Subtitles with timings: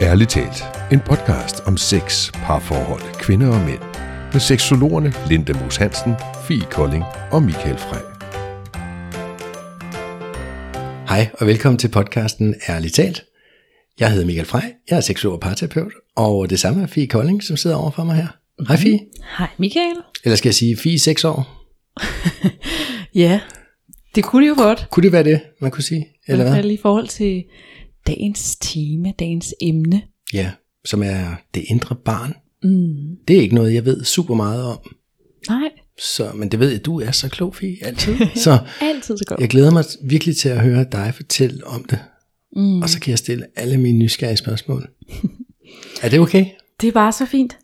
[0.00, 0.62] Ærligt talt,
[0.92, 3.80] en podcast om sex, parforhold, kvinder og mænd.
[4.32, 6.12] Med seksologerne Linda Moos Hansen,
[6.48, 8.00] Fie Kolding og Michael Frey.
[11.08, 13.24] Hej og velkommen til podcasten Ærligt talt.
[14.00, 17.42] Jeg hedder Michael Frey, jeg er seksolog og parterapeut, og det samme er Fie Kolding,
[17.42, 18.28] som sidder overfor mig her.
[18.68, 18.98] Hej Fie.
[19.38, 19.96] Hej Michael.
[20.24, 21.46] Eller skal jeg sige Fie 6 år?
[23.14, 23.40] Ja,
[24.14, 24.86] det kunne det jo godt.
[24.90, 26.08] Kunne det være det, man kunne sige?
[26.28, 26.62] Eller I hvert hvad?
[26.62, 27.44] fald i forhold til
[28.08, 30.02] dagens tema, dagens emne.
[30.34, 30.50] Ja,
[30.84, 32.34] som er det indre barn.
[32.62, 33.16] Mm.
[33.28, 34.78] Det er ikke noget, jeg ved super meget om.
[35.48, 38.16] Nej, Så, men det ved jeg, du er så klog, Fie, altid.
[38.44, 39.40] Så altid så godt.
[39.40, 41.98] jeg glæder mig virkelig til at høre dig fortælle om det.
[42.56, 42.82] Mm.
[42.82, 44.88] Og så kan jeg stille alle mine nysgerrige spørgsmål.
[46.02, 46.44] er det okay?
[46.80, 47.58] Det er bare så fint.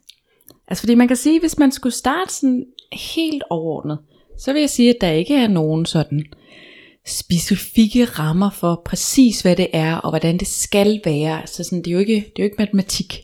[0.67, 3.97] Altså fordi man kan sige, hvis man skulle starte sådan helt overordnet,
[4.39, 6.25] så vil jeg sige, at der ikke er nogen sådan
[7.07, 11.41] specifikke rammer for præcis hvad det er, og hvordan det skal være.
[11.47, 13.23] Så sådan, det, er jo ikke, det er jo ikke matematik.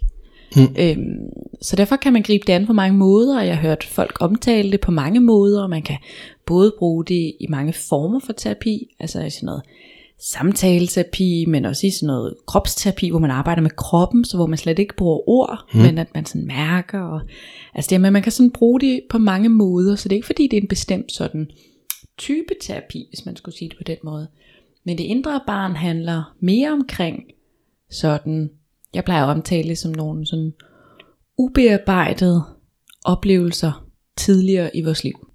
[0.55, 0.75] Mm.
[0.79, 1.29] Øhm,
[1.61, 4.17] så derfor kan man gribe det an på mange måder, og jeg har hørt folk
[4.19, 5.97] omtale det på mange måder, og man kan
[6.45, 9.61] både bruge det i mange former for terapi, altså i sådan noget
[10.19, 14.57] samtaleterapi, men også i sådan noget kropsterapi, hvor man arbejder med kroppen, så hvor man
[14.57, 15.79] slet ikke bruger ord, mm.
[15.79, 16.99] men at man sådan mærker.
[16.99, 17.21] Og,
[17.73, 20.27] altså det med, man kan sådan bruge det på mange måder, så det er ikke
[20.27, 21.47] fordi, det er en bestemt sådan
[22.21, 24.27] type terapi, hvis man skulle sige det på den måde.
[24.85, 27.23] Men det indre barn handler mere omkring
[27.91, 28.49] sådan,
[28.93, 30.53] jeg plejer at omtale det som nogle sådan
[31.37, 32.43] ubearbejdede
[33.05, 35.27] oplevelser tidligere i vores liv.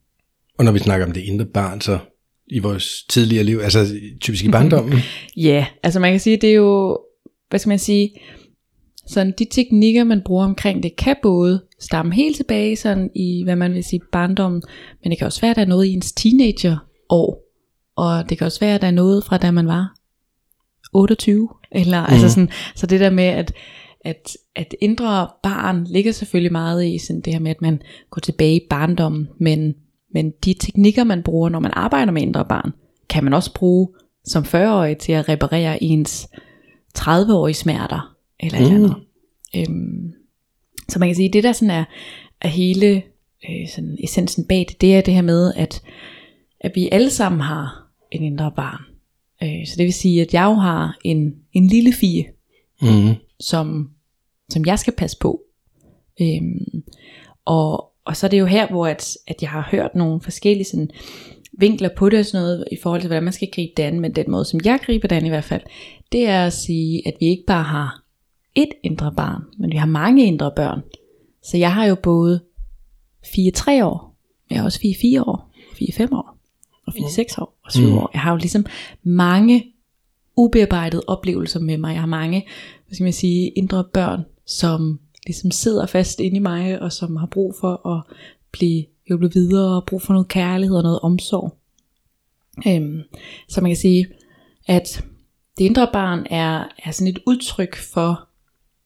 [0.59, 1.99] Og når vi snakker om det indre barn, så
[2.47, 3.87] i vores tidligere liv, altså
[4.21, 4.99] typisk i barndommen,
[5.37, 6.99] Ja, altså man kan sige, det er jo,
[7.51, 8.21] hvad skal man sige,
[9.07, 13.57] sådan de teknikker, man bruger omkring det, kan både stamme helt tilbage sådan i, hvad
[13.57, 14.63] man vil sige, barndommen,
[15.03, 17.43] men det kan også være, at der er noget i ens teenagerår,
[17.97, 19.95] og det kan også være, at der er noget fra da man var
[20.93, 22.13] 28, eller mm.
[22.13, 23.53] altså sådan, så det der med, at,
[24.01, 28.21] at, at indre barn ligger selvfølgelig meget i sådan det her med, at man går
[28.21, 29.75] tilbage i barndommen, men,
[30.15, 32.73] men de teknikker, man bruger, når man arbejder med indre barn,
[33.09, 33.89] kan man også bruge
[34.25, 36.29] som 40-årig til at reparere ens
[36.99, 38.75] 30-årige smerter, eller Mm.
[38.75, 38.95] andet.
[39.57, 40.13] Øhm,
[40.89, 41.85] så man kan sige, det der sådan er,
[42.41, 43.03] er hele
[43.51, 45.83] øh, sådan essensen bag det, det er det her med, at,
[46.61, 48.83] at vi alle sammen har en indre barn.
[49.43, 52.25] Øh, så det vil sige, at jeg jo har en, en lille fie,
[52.83, 53.15] mm.
[53.41, 53.91] som,
[54.49, 55.41] som jeg skal passe på.
[56.21, 56.83] Øhm,
[57.45, 60.65] og, og så er det jo her, hvor at, at jeg har hørt nogle forskellige
[60.65, 60.91] sådan,
[61.59, 64.01] vinkler på det og sådan noget, i forhold til, hvordan man skal gribe det an,
[64.01, 65.63] men den måde, som jeg griber det an i hvert fald,
[66.13, 68.06] det er at sige, at vi ikke bare har
[68.57, 70.81] et indre barn, men vi har mange indre børn.
[71.43, 72.41] Så jeg har jo både
[73.25, 74.17] 4-3 år,
[74.51, 76.39] jeg har også 4-4 år, 4-5 år,
[76.87, 77.99] og 4-6 år, og 7 Mm.
[77.99, 78.11] år.
[78.13, 78.67] Jeg har jo ligesom
[79.03, 79.73] mange
[80.37, 81.93] ubearbejdede oplevelser med mig.
[81.93, 82.47] Jeg har mange,
[82.87, 87.17] hvad skal man sige, indre børn, som ligesom sidder fast inde i mig, og som
[87.17, 88.03] har brug for at
[88.53, 91.57] blive hjulpet videre, og brug for noget kærlighed og noget omsorg.
[92.67, 93.03] Øhm,
[93.49, 94.07] så man kan sige,
[94.67, 95.05] at
[95.59, 98.29] det indre barn er, er sådan et udtryk for,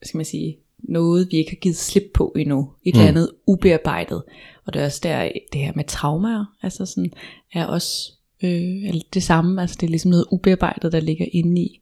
[0.03, 2.69] skal man sige, noget vi ikke har givet slip på endnu.
[2.83, 3.07] Et eller Mm.
[3.07, 4.23] andet ubearbejdet.
[4.65, 7.11] Og det er også der, det her med traumer, altså sådan,
[7.53, 8.11] er også
[8.43, 9.61] øh, eller det samme.
[9.61, 11.81] Altså det er ligesom noget ubearbejdet, der ligger inde i,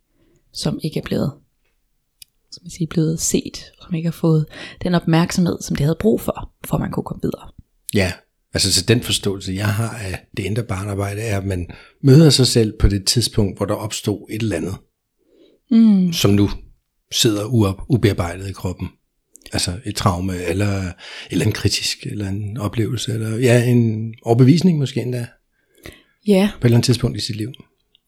[0.53, 1.31] som ikke er blevet,
[2.51, 4.45] skal man sige, blevet set, som ikke har fået
[4.83, 7.49] den opmærksomhed, som det havde brug for, for at man kunne komme videre.
[7.93, 8.11] Ja,
[8.53, 11.67] altså så den forståelse, jeg har af det indre barnarbejde, er, at man
[12.03, 14.75] møder sig selv på det tidspunkt, hvor der opstod et eller andet,
[15.71, 16.13] Mm.
[16.13, 16.49] som nu
[17.11, 18.87] sidder uop, ubearbejdet i kroppen.
[19.53, 20.91] Altså et traume, eller,
[21.31, 25.27] eller en kritisk, eller en oplevelse, eller ja, en overbevisning måske endda,
[26.27, 27.51] Ja, på et eller andet tidspunkt i sit liv.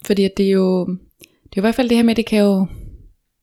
[0.06, 0.86] Fordi at det er jo,
[1.20, 2.68] det er jo i hvert fald det her med, det kan jo,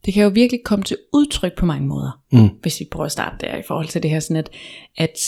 [0.06, 2.22] det kan jo virkelig komme til udtryk på mange måder.
[2.32, 2.48] Mm.
[2.62, 4.50] Hvis vi prøver at starte der i forhold til det her, sådan at,
[4.96, 5.18] at,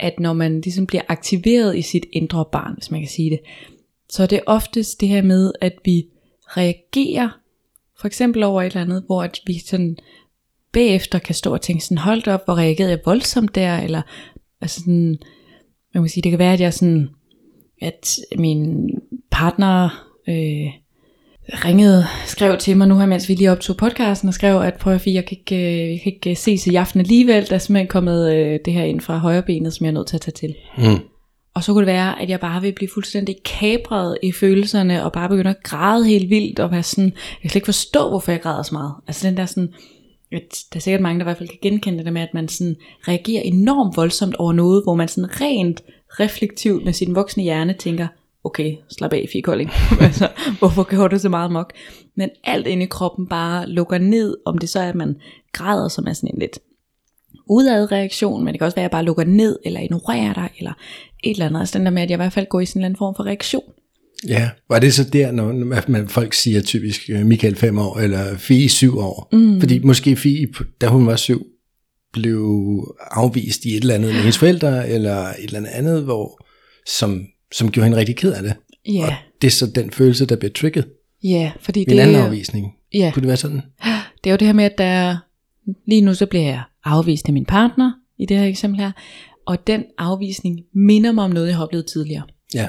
[0.00, 3.40] at når man ligesom bliver aktiveret i sit indre barn, hvis man kan sige det,
[4.10, 6.06] så er det oftest det her med, at vi
[6.46, 7.40] reagerer,
[8.00, 9.96] for eksempel over et eller andet, hvor at vi sådan
[10.72, 14.02] bagefter kan stå og tænke sådan, hold op, hvor reagerede jeg voldsomt der, eller
[14.60, 15.18] altså sådan,
[15.94, 17.08] man kan sige, det kan være, at jeg sådan,
[17.82, 18.90] at min
[19.30, 19.84] partner
[20.28, 20.72] øh,
[21.64, 24.94] ringede, skrev til mig nu her, mens vi lige optog podcasten, og skrev, at prøv
[24.94, 27.58] at jeg kan ikke, øh, jeg kan ikke øh, ses i aften alligevel, der er
[27.58, 30.20] simpelthen kommet øh, det her ind fra højre benet, som jeg er nødt til at
[30.20, 30.54] tage til.
[30.78, 31.08] Mm.
[31.58, 35.12] Og så kunne det være, at jeg bare vil blive fuldstændig kabret i følelserne, og
[35.12, 38.32] bare begynde at græde helt vildt, og være sådan, jeg kan slet ikke forstå, hvorfor
[38.32, 38.92] jeg græder så meget.
[39.06, 39.74] Altså den der sådan,
[40.32, 42.48] at der er sikkert mange, der i hvert fald kan genkende det med, at man
[42.48, 42.76] sådan
[43.08, 48.06] reagerer enormt voldsomt over noget, hvor man sådan rent reflektivt med sin voksne hjerne tænker,
[48.44, 49.70] okay, slap af, fikolding.
[50.00, 50.28] Altså,
[50.58, 51.72] hvorfor gjorde du så meget mok?
[52.16, 55.16] Men alt inde i kroppen bare lukker ned, om det så er, at man
[55.52, 56.58] græder, som er sådan en lidt
[57.48, 60.48] udad reaktion, men det kan også være, at jeg bare lukker ned, eller ignorerer dig,
[60.58, 60.72] eller
[61.24, 61.60] et eller andet.
[61.60, 62.98] Altså den der med, at jeg i hvert fald går i sådan en eller anden
[62.98, 63.62] form for reaktion.
[64.28, 65.52] Ja, var det så der, når
[65.88, 69.28] man, folk siger typisk øh, Michael 5 år, eller Fie 7 år?
[69.32, 69.60] Mm.
[69.60, 70.46] Fordi måske Fie,
[70.80, 71.46] da hun var 7,
[72.12, 76.44] blev afvist i et eller andet med hendes forældre, eller et eller andet hvor,
[76.98, 78.54] som, som gjorde hende rigtig ked af det.
[78.88, 79.06] Ja.
[79.06, 79.12] Og
[79.42, 80.86] det er så den følelse, der bliver trigget.
[81.24, 81.92] Ja, fordi det...
[81.92, 82.72] En anden afvisning.
[82.94, 83.10] Ja.
[83.14, 83.62] Kunne det være sådan?
[84.24, 85.16] Det er jo det her med, at der,
[85.86, 88.92] lige nu så bliver jeg afvist af min partner, i det her eksempel her,
[89.46, 92.22] og den afvisning minder mig om noget, jeg har oplevet tidligere.
[92.54, 92.68] Ja.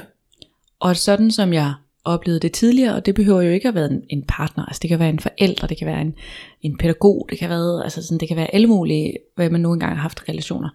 [0.80, 1.74] Og sådan som jeg
[2.04, 4.88] oplevede det tidligere, og det behøver jo ikke at være en, en partner, altså det
[4.88, 6.14] kan være en forælder, det kan være en,
[6.62, 9.72] en pædagog, det kan være, altså sådan, det kan være alle mulige, hvad man nu
[9.72, 10.68] engang har haft relationer.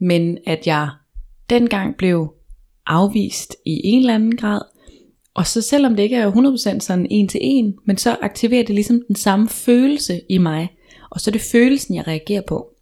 [0.00, 0.88] Men at jeg
[1.50, 2.34] dengang blev
[2.86, 4.60] afvist i en eller anden grad,
[5.34, 6.30] og så selvom det ikke er
[6.76, 10.68] 100% sådan en til en, men så aktiverer det ligesom den samme følelse i mig,
[11.14, 12.74] og så er det følelsen, jeg reagerer på.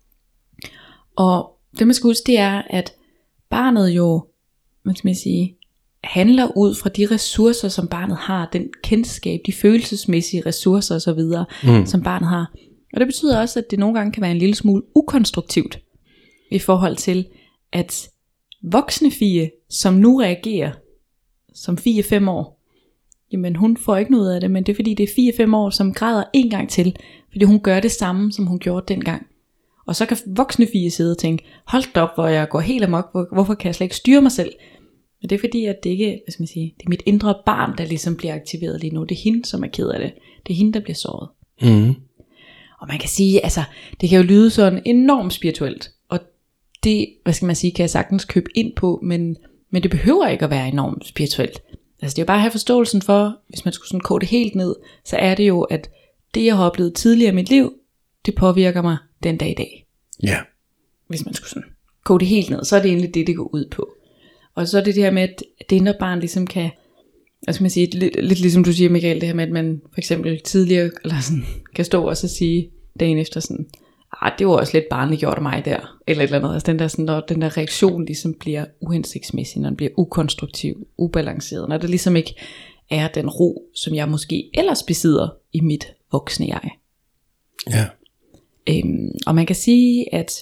[1.17, 2.93] Og det man skal huske, det er, at
[3.51, 4.27] barnet jo,
[4.83, 5.57] hvad skal man sige,
[6.05, 11.21] handler ud fra de ressourcer, som barnet har, den kendskab, de følelsesmæssige ressourcer osv.,
[11.71, 11.87] mm.
[11.87, 12.53] som barnet har.
[12.93, 15.79] Og det betyder også, at det nogle gange kan være en lille smule ukonstruktivt
[16.51, 17.27] i forhold til,
[17.73, 18.09] at
[18.63, 20.73] voksne Fie, som nu reagerer
[21.55, 22.52] som Fie 5 år,
[23.33, 25.55] jamen hun får ikke noget af det, men det er fordi, det er Fie 5
[25.55, 26.97] år, som græder en gang til,
[27.33, 29.27] fordi hun gør det samme, som hun gjorde dengang.
[29.87, 33.29] Og så kan voksne Fie sidde og tænke, hold op, hvor jeg går helt amok,
[33.33, 34.53] hvorfor kan jeg slet ikke styre mig selv?
[35.23, 37.35] Men det er fordi, at det ikke, hvad skal man sige, det er mit indre
[37.47, 39.05] barn, der ligesom bliver aktiveret lige nu.
[39.05, 40.13] Det er hende, som er ked af det.
[40.47, 41.29] Det er hende, der bliver såret.
[41.63, 41.95] Mm.
[42.81, 43.63] Og man kan sige, altså,
[44.01, 45.91] det kan jo lyde sådan enormt spirituelt.
[46.09, 46.21] Og
[46.85, 49.37] det, hvad skal man sige, kan jeg sagtens købe ind på, men,
[49.71, 51.63] men det behøver ikke at være enormt spirituelt.
[52.03, 54.29] Altså det er jo bare at have forståelsen for, hvis man skulle sådan kode det
[54.29, 55.91] helt ned, så er det jo, at
[56.35, 57.73] det jeg har oplevet tidligere i mit liv,
[58.27, 59.87] det påvirker mig den dag i dag.
[60.23, 60.39] Ja.
[61.09, 61.69] Hvis man skulle sådan
[62.05, 63.89] kode det helt ned, så er det egentlig det, det går ud på.
[64.55, 66.71] Og så er det det her med, at det indre barn ligesom kan,
[67.51, 69.99] skal man sige, lidt, lidt ligesom du siger Michael, det her med, at man for
[69.99, 71.45] eksempel tidligere eller sådan,
[71.75, 72.71] kan stå og så sige
[73.01, 73.67] dagen efter sådan,
[74.27, 76.55] ah, det var også lidt barnliggjort af mig der, eller et eller andet.
[76.55, 80.87] Altså den der, sådan, når den der reaktion ligesom bliver uhensigtsmæssig, når den bliver ukonstruktiv,
[80.99, 82.35] ubalanceret, når det ligesom ikke
[82.91, 86.71] er den ro, som jeg måske ellers besidder i mit voksne jeg.
[87.71, 87.87] Ja.
[88.69, 90.33] Øhm, og man kan sige, at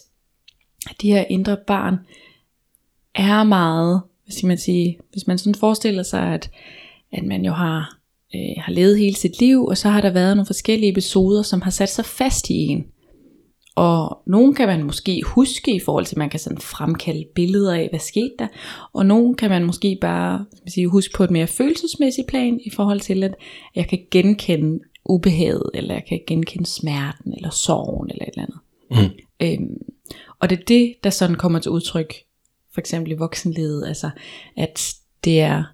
[1.02, 1.96] de her indre barn
[3.14, 6.50] er meget, hvad skal man sige, hvis man sådan forestiller sig, at,
[7.12, 7.98] at man jo har,
[8.34, 11.62] øh, har levet hele sit liv, og så har der været nogle forskellige episoder, som
[11.62, 12.86] har sat sig fast i en.
[13.80, 17.74] Og nogle kan man måske huske i forhold til, at man kan sådan fremkalde billeder
[17.74, 18.46] af, hvad skete der.
[18.92, 22.70] Og nogle kan man måske bare skal sige, huske på et mere følelsesmæssigt plan, i
[22.70, 23.34] forhold til, at
[23.74, 28.60] jeg kan genkende ubehaget, eller jeg kan genkende smerten, eller sorgen, eller et eller andet.
[28.90, 29.16] Mm.
[29.42, 29.78] Øhm,
[30.40, 32.14] og det er det, der sådan kommer til udtryk,
[32.72, 34.10] for eksempel i voksenlivet, altså
[34.56, 34.94] at
[35.24, 35.64] det er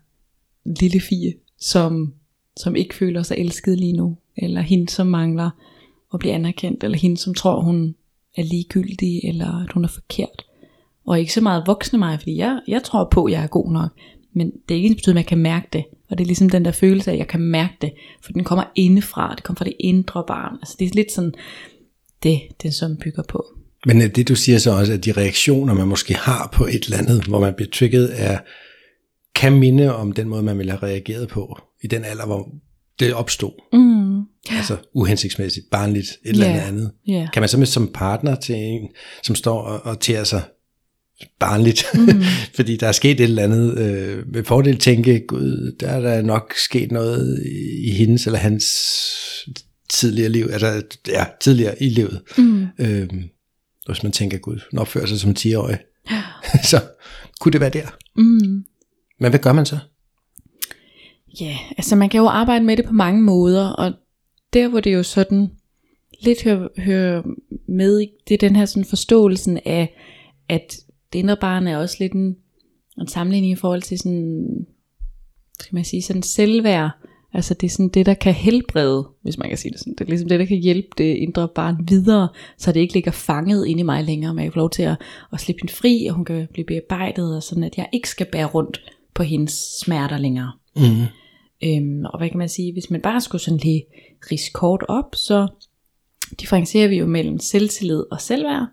[0.81, 2.15] lille Fie, som,
[2.57, 5.51] som ikke føler sig elsket lige nu, eller hende, som mangler
[6.15, 7.95] at blive anerkendt, eller hende, som tror, hun
[8.37, 10.47] er ligegyldig, eller at hun er forkert.
[11.07, 13.73] Og ikke så meget voksne mig, fordi jeg, jeg tror på, at jeg er god
[13.73, 13.91] nok,
[14.33, 15.85] men det er ikke ens betyder, at jeg kan mærke det.
[16.11, 17.93] Og det er ligesom den der følelse af, at jeg kan mærke det,
[18.23, 20.57] for den kommer indefra, det kommer fra det indre barn.
[20.63, 21.35] Altså det er lidt sådan,
[22.23, 23.45] det den som bygger på.
[23.87, 26.85] Men øh, det du siger så også, at de reaktioner, man måske har på et
[26.85, 28.39] eller andet, hvor man bliver trigget, er,
[29.35, 32.49] kan minde om den måde, man ville have reageret på i den alder, hvor
[32.99, 33.53] det opstod.
[33.73, 34.23] Mm.
[34.57, 36.69] Altså uhensigtsmæssigt, barnligt, et eller Yeah.
[36.69, 36.93] andet.
[37.11, 37.29] Yeah.
[37.33, 38.89] Kan man så med som partner til en,
[39.23, 40.43] som står og, og tærer sig
[41.41, 42.23] barnligt, Mm.
[42.57, 46.23] fordi der er sket et eller andet, øh, med fordel tænke, gud, der er der
[46.23, 47.43] nok sket noget
[47.85, 48.65] i, hendes eller hans
[49.91, 52.21] tidligere liv, altså ja, tidligere i livet.
[52.39, 52.67] Mm.
[52.79, 53.09] Øh,
[53.87, 55.79] hvis man tænker, gud, den opfører sig som 10-årig,
[56.71, 56.81] så
[57.41, 57.87] kunne det være der.
[58.17, 58.65] Mm.
[59.21, 59.79] Men hvad gør man så?
[61.41, 63.93] Ja, altså man kan jo arbejde med det på mange måder, og
[64.53, 65.51] der hvor det jo sådan
[66.21, 67.23] lidt hører, hører
[67.69, 69.97] med, det er den her sådan forståelsen af,
[70.49, 70.77] at
[71.13, 72.37] det indre barn er også lidt en,
[73.01, 74.67] en sammenligning i forhold til sådan,
[75.61, 76.91] skal man sige, sådan selvværd.
[77.33, 79.95] Altså det er sådan det, der kan helbrede, hvis man kan sige det sådan.
[79.95, 82.29] Det er ligesom det, der kan hjælpe det indre barn videre,
[82.59, 84.97] så det ikke ligger fanget inde i mig længere, men jeg får lov til at,
[85.33, 88.27] at slippe hende fri, og hun kan blive bearbejdet, og sådan at jeg ikke skal
[88.27, 88.81] bære rundt
[89.15, 90.53] på hendes smerter længere.
[90.77, 90.83] Mm.
[91.65, 93.85] Øhm, og hvad kan man sige, hvis man bare skulle sådan lige
[94.33, 95.49] rise kort op, så
[96.41, 98.67] differencierer vi jo mellem selvtillid og selvværd.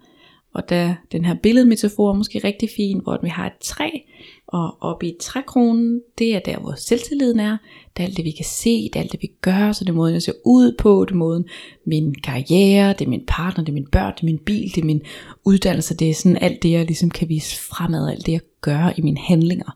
[0.54, 3.90] Og da den her billedmetafor er måske rigtig fin, hvor vi har et træ,
[4.48, 7.58] og oppe i trækronen, det er der, hvor selvtilliden er.
[7.98, 9.90] Det er alt det, vi kan se, det er alt det, vi gør, så det
[9.90, 11.46] er måden, jeg ser ud på, det er måden,
[11.86, 14.82] min karriere, det er min partner, det er min børn, det er min bil, det
[14.82, 15.02] er min
[15.46, 18.94] uddannelse, det er sådan alt det, jeg ligesom kan vise fremad, alt det, jeg gør
[18.98, 19.76] i mine handlinger.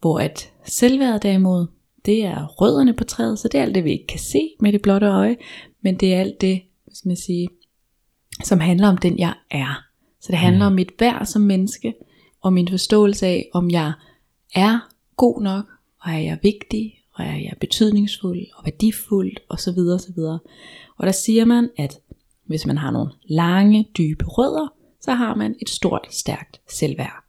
[0.00, 1.66] Hvor at selvværd derimod,
[2.04, 4.72] det er rødderne på træet, så det er alt det, vi ikke kan se med
[4.72, 5.36] det blotte øje,
[5.82, 7.48] men det er alt det, hvad skal man sige,
[8.44, 9.84] som handler om den, jeg er.
[10.20, 10.72] Så det handler mm.
[10.72, 11.94] om mit værd som menneske,
[12.42, 13.92] og min forståelse af, om jeg
[14.54, 14.78] er
[15.16, 15.64] god nok,
[16.00, 19.78] og er jeg vigtig, og er jeg betydningsfuld og værdifuld osv.
[19.78, 20.18] osv.
[20.96, 22.00] Og der siger man, at
[22.46, 24.68] hvis man har nogle lange, dybe rødder,
[25.00, 27.24] så har man et stort, stærkt selvværd.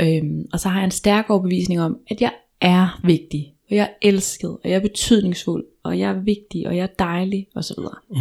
[0.00, 3.82] Øhm, og så har jeg en stærk overbevisning om, at jeg er vigtig, og jeg
[3.82, 7.78] er elsket, og jeg er betydningsfuld, og jeg er vigtig, og jeg er dejlig osv.
[8.10, 8.16] Mm.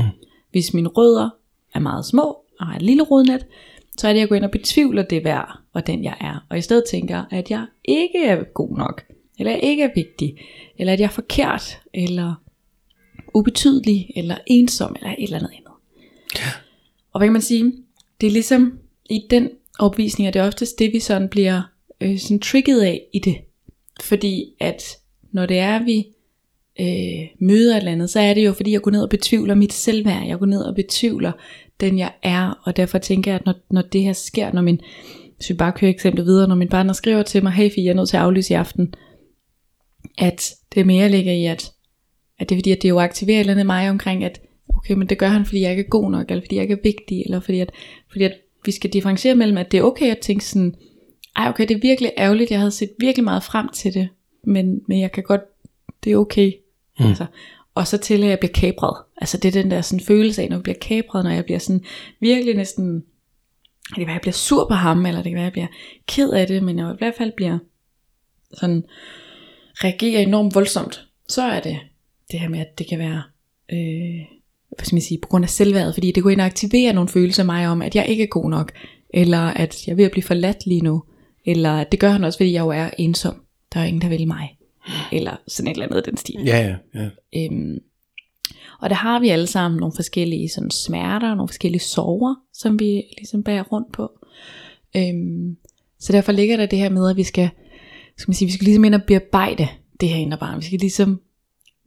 [0.52, 1.30] Hvis mine rødder
[1.74, 3.46] er meget små, og har et lille rodnet,
[3.98, 6.46] så er det, at jeg går ind og betvivler det værd, og den jeg er.
[6.50, 9.06] Og i stedet tænker, at jeg ikke er god nok,
[9.40, 10.38] eller jeg ikke er vigtig,
[10.78, 12.34] eller at jeg er forkert, eller
[13.34, 15.72] ubetydelig, eller ensom, eller et eller andet andet.
[16.36, 16.52] Ja.
[17.12, 17.74] Og hvad kan man sige?
[18.22, 18.80] Det er ligesom
[19.10, 21.62] i den overbevisning, at det er oftest det, vi sådan bliver
[22.02, 23.38] øh, sådan trigget af i det.
[24.02, 24.98] Fordi at
[25.32, 26.08] når det er, vi
[26.80, 29.56] øh, møder et eller andet, så er det jo fordi, jeg går ned og betvivler
[29.56, 30.28] mit selvværd.
[30.28, 31.32] Jeg går ned og betvivler
[31.80, 32.62] den, jeg er.
[32.64, 34.82] Og derfor tænker jeg, at når, når det her sker, når min,
[35.36, 37.92] hvis vi bare kører eksemplet videre, når min partner skriver til mig, hey Fie, jeg
[37.92, 38.94] er nødt til at aflyse i aften,
[40.18, 41.72] at det mere ligger i, at,
[42.40, 44.42] at det er fordi, at det jo aktiverer et eller andet mig omkring, at
[44.78, 46.74] okay, men det gør han, fordi jeg ikke er god nok, eller fordi jeg ikke
[46.74, 47.72] er vigtig, eller fordi at,
[48.12, 48.34] fordi at
[48.66, 50.76] vi skal differentiere mellem, at det er okay at tænke sådan,
[51.36, 54.10] ej okay, det er virkelig ærgerligt, jeg havde set virkelig meget frem til det,
[54.44, 55.42] men, men jeg kan godt,
[56.04, 56.52] det er okay.
[57.00, 57.06] Mm.
[57.06, 57.26] Altså,
[57.76, 58.98] og så til at jeg bliver kabret.
[59.22, 61.60] Altså det er den der sådan følelse af, når jeg bliver kabret, når jeg bliver
[61.60, 61.84] sådan
[62.20, 62.96] virkelig næsten,
[63.90, 65.68] det kan være, jeg bliver sur på ham, eller det kan være, jeg bliver
[66.08, 67.58] ked af det, men jeg i hvert fald bliver
[68.54, 68.84] sådan,
[69.74, 71.80] reagerer enormt voldsomt, så er det
[72.32, 73.24] det her med, at det kan være,
[73.72, 74.26] øh,
[74.78, 77.10] hvad skal man sige, på grund af selvværdet, fordi det går ind og aktiverer nogle
[77.10, 78.72] følelser af mig om, at jeg ikke er god nok,
[79.10, 81.04] eller at jeg er ved at blive forladt lige nu,
[81.46, 83.41] eller at det gør han også, fordi jeg jo er ensom,
[83.74, 84.58] der er ingen, der vil mig,
[85.12, 86.40] eller sådan et eller andet den stil.
[86.46, 87.10] Ja, ja, ja.
[87.36, 87.80] Øhm,
[88.82, 93.04] og der har vi alle sammen nogle forskellige sådan smerter, nogle forskellige sorger, som vi
[93.18, 94.12] ligesom bærer rundt på.
[94.96, 95.58] Øhm,
[96.00, 97.50] så derfor ligger der det her med, at vi skal,
[98.18, 99.68] skal man sige, vi skal ligesom ind og bearbejde
[100.00, 100.60] det her indre barn.
[100.60, 101.22] Vi skal ligesom,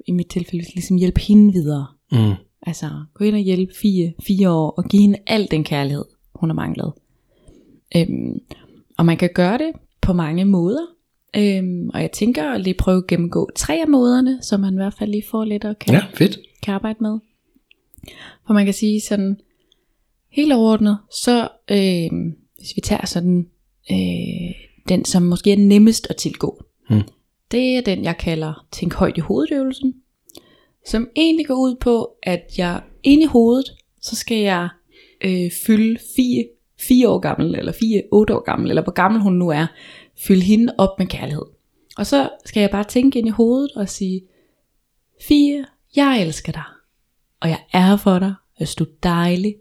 [0.06, 1.86] i mit tilfælde, vi skal ligesom hjælpe hende videre.
[2.12, 2.32] Mm.
[2.66, 6.50] Altså gå ind og hjælpe fire, fire år, og give hende al den kærlighed, hun
[6.50, 6.92] har manglet.
[7.96, 8.40] Øhm,
[8.98, 10.93] og man kan gøre det på mange måder.
[11.36, 14.76] Øhm, og jeg tænker at lige prøve at gennemgå tre af måderne, så man i
[14.76, 16.38] hvert fald lige får lidt at kan, ja, fedt.
[16.62, 17.18] kan arbejde med.
[18.46, 19.40] For man kan sige sådan,
[20.30, 22.10] helt overordnet, så øh,
[22.58, 23.46] hvis vi tager sådan,
[23.90, 24.54] øh,
[24.88, 27.02] den som måske er nemmest at tilgå, hmm.
[27.50, 29.94] det er den jeg kalder tænk højt i hovedøvelsen,
[30.86, 33.66] som egentlig går ud på, at jeg inde i hovedet,
[34.00, 34.68] så skal jeg
[35.24, 36.44] øh, fylde fire,
[36.78, 39.66] fire år gammel, eller fire, otte år gammel, eller hvor gammel hun nu er,
[40.16, 41.44] fylde hende op med kærlighed.
[41.96, 44.22] Og så skal jeg bare tænke ind i hovedet og sige,
[45.28, 45.66] Fie,
[45.96, 46.64] jeg elsker dig,
[47.40, 49.56] og jeg er for dig, hvis du er dejlig,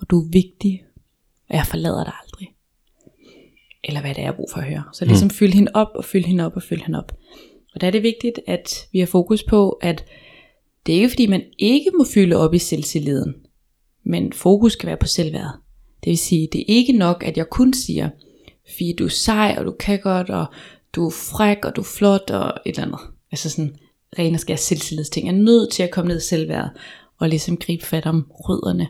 [0.00, 0.84] og du er vigtig,
[1.48, 2.54] og jeg forlader dig aldrig.
[3.84, 4.84] Eller hvad det er, jeg brug for at høre.
[4.92, 5.30] Så ligesom mm.
[5.30, 7.12] fylde hende op, og fylde hende op, og fylde hende op.
[7.74, 10.04] Og der er det vigtigt, at vi har fokus på, at
[10.86, 13.34] det er ikke fordi, man ikke må fylde op i selvtilliden,
[14.04, 15.58] men fokus skal være på selvværd.
[16.04, 18.10] Det vil sige, det er ikke nok, at jeg kun siger,
[18.78, 20.46] Fie, du er sej, og du kan godt, og
[20.92, 23.00] du er fræk, og du er flot, og et eller andet.
[23.32, 23.76] Altså sådan
[24.18, 25.26] ren og skær selvtillidsting.
[25.26, 26.68] Jeg er nødt til at komme ned i selvværd,
[27.18, 28.88] og ligesom gribe fat om rødderne,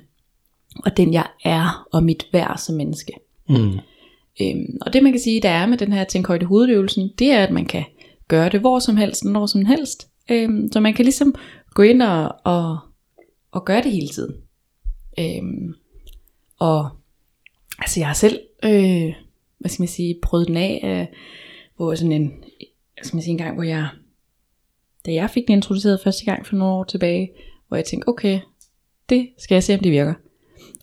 [0.85, 3.13] og den jeg er, og mit værd som menneske.
[3.49, 3.79] Mm.
[4.41, 7.31] Øhm, og det man kan sige, der er med den her tænk højde hovedøvelsen, det
[7.31, 7.85] er, at man kan
[8.29, 10.09] gøre det hvor som helst, når som helst.
[10.31, 11.35] Øhm, så man kan ligesom
[11.75, 12.79] gå ind og, og,
[13.53, 14.35] og gøre det hele tiden.
[15.19, 15.75] Øhm,
[16.59, 16.89] og
[17.79, 19.13] altså jeg har selv øh,
[19.59, 21.19] hvad skal man sige, prøvet den af, øh,
[21.77, 22.33] hvor sådan en,
[23.03, 23.89] skal man sige, en gang, hvor jeg,
[25.07, 27.31] da jeg fik den introduceret første gang for nogle år tilbage,
[27.69, 28.41] hvor jeg tænkte, okay,
[29.09, 30.15] det skal jeg se, om det virker.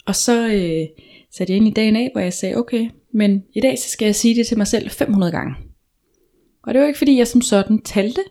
[0.05, 3.60] Og så øh, satte jeg ind i dagen af, hvor jeg sagde, okay, men i
[3.60, 5.55] dag så skal jeg sige det til mig selv 500 gange.
[6.63, 8.22] Og det var ikke fordi, jeg som sådan talte.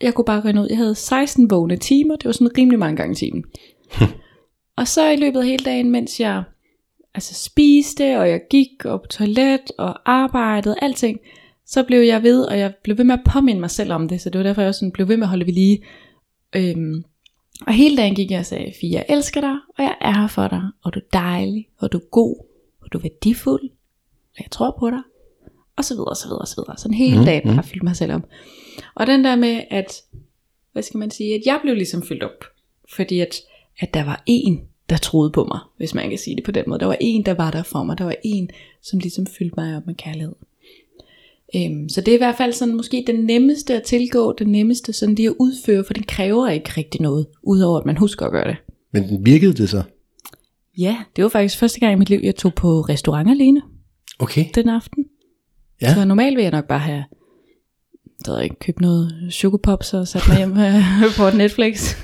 [0.00, 2.96] Jeg kunne bare regne ud, jeg havde 16 vågne timer, det var sådan rimelig mange
[2.96, 3.44] gange i timen.
[4.78, 6.42] og så i løbet af hele dagen, mens jeg
[7.18, 11.18] altså spiste, og jeg gik og på toilet og arbejdede, alting,
[11.66, 14.20] så blev jeg ved, og jeg blev ved med at påminde mig selv om det,
[14.20, 15.84] så det var derfor, jeg også sådan blev ved med at holde ved lige.
[16.56, 17.04] Øhm,
[17.66, 20.26] Og hele dagen gik jeg og sagde, Fie, jeg elsker dig, og jeg er her
[20.28, 22.36] for dig, og du er dejlig, og du er god,
[22.82, 23.70] og du er værdifuld,
[24.36, 25.02] og jeg tror på dig,
[25.76, 26.78] og så videre, og så videre, og så videre.
[26.78, 28.22] Sådan hele dagen bare fyldt mig selv op.
[28.94, 30.02] Og den der med, at,
[30.72, 32.44] hvad skal man sige, at jeg blev ligesom fyldt op,
[32.94, 33.34] fordi at,
[33.78, 36.64] at der var en, der troede på mig, hvis man kan sige det på den
[36.66, 36.80] måde.
[36.80, 37.98] Der var en, der var der for mig.
[37.98, 38.50] Der var en,
[38.82, 40.34] som ligesom fyldte mig op med kærlighed.
[41.56, 44.92] Øhm, så det er i hvert fald sådan måske den nemmeste at tilgå, den nemmeste
[44.92, 48.32] sådan lige at udføre, for den kræver ikke rigtig noget, udover at man husker at
[48.32, 48.56] gøre det.
[48.92, 49.82] Men virkede det så?
[50.78, 53.62] Ja, det var faktisk første gang i mit liv, jeg tog på restaurant alene
[54.18, 54.44] Okay.
[54.54, 55.04] den aften.
[55.82, 55.94] Ja.
[55.94, 57.04] Så normalt vil jeg nok bare have
[58.18, 60.82] det ved jeg ikke, købt noget chokopops og sat mig hjem øh,
[61.16, 61.96] på et Netflix.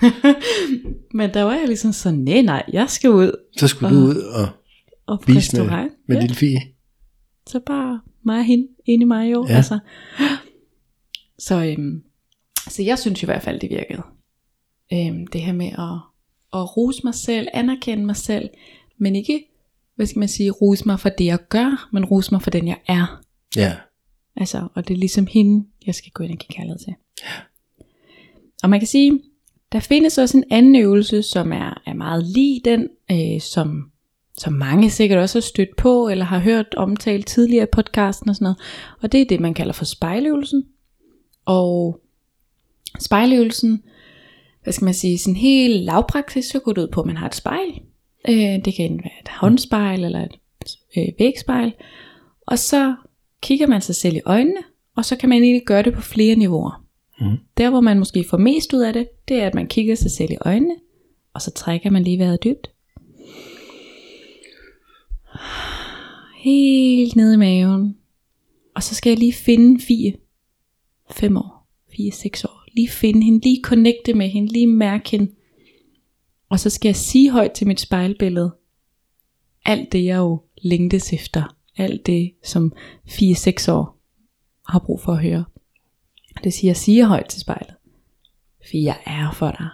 [1.19, 4.17] Men der var jeg ligesom sådan, nej nej, jeg skal ud Så skulle du ud
[4.17, 4.49] og
[5.07, 6.21] og vise med, med ja.
[6.21, 6.61] lille Fie.
[7.47, 9.47] Så bare mig og hende, inde i mig jo.
[9.49, 9.57] Ja.
[9.57, 9.79] Altså.
[11.39, 12.03] Så, øhm,
[12.69, 14.03] så jeg synes i hvert fald, det virkede.
[14.93, 15.99] Øhm, det her med at,
[16.61, 18.49] at rose mig selv, anerkende mig selv,
[18.99, 19.45] men ikke,
[19.97, 22.69] hvad skal man sige, rose mig for det, jeg gør, men rose mig for den,
[22.69, 23.23] jeg er.
[23.57, 23.77] Ja.
[24.37, 26.95] Altså, og det er ligesom hende, jeg skal gå ind og give kærlighed til.
[28.63, 29.21] Og man kan sige,
[29.73, 33.91] der findes også en anden øvelse, som er, er meget lige den, øh, som,
[34.39, 38.35] som mange sikkert også har stødt på, eller har hørt omtalt tidligere i podcasten og
[38.37, 38.59] sådan noget.
[39.03, 40.65] Og det er det, man kalder for spejløvelsen.
[41.45, 42.01] Og
[43.01, 43.83] spejløvelsen,
[44.63, 47.27] hvad skal man sige, sådan helt lavpraktisk, så går det ud på, at man har
[47.27, 47.81] et spejl.
[48.29, 50.39] Øh, det kan enten være et håndspejl eller et
[50.97, 51.73] øh, vægspejl.
[52.47, 52.95] Og så
[53.45, 54.61] kigger man sig selv i øjnene,
[54.97, 56.85] og så kan man egentlig gøre det på flere niveauer.
[57.21, 57.37] Mm.
[57.57, 60.11] Der hvor man måske får mest ud af det, det er at man kigger sig
[60.11, 60.75] selv i øjnene,
[61.35, 62.71] og så trækker man lige vejret dybt.
[66.39, 67.97] Helt ned i maven.
[68.75, 70.15] Og så skal jeg lige finde Fie.
[71.11, 71.69] 5 år.
[71.93, 72.65] 4-6 år.
[72.75, 75.31] Lige finde hende, lige connecte med hende, lige mærke hende.
[76.49, 78.55] Og så skal jeg sige højt til mit spejlbillede,
[79.65, 81.57] alt det jeg jo længtes efter.
[81.77, 82.73] Alt det, som
[83.09, 83.99] 4-6 år
[84.69, 85.45] har brug for at høre.
[86.45, 87.75] Det siger, jeg siger højt til spejlet.
[88.63, 89.69] For jeg er for dig.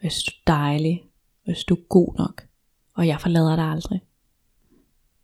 [0.00, 1.02] Hvis du er dejlig.
[1.44, 2.42] Hvis du er god nok.
[2.94, 4.00] Og jeg forlader dig aldrig.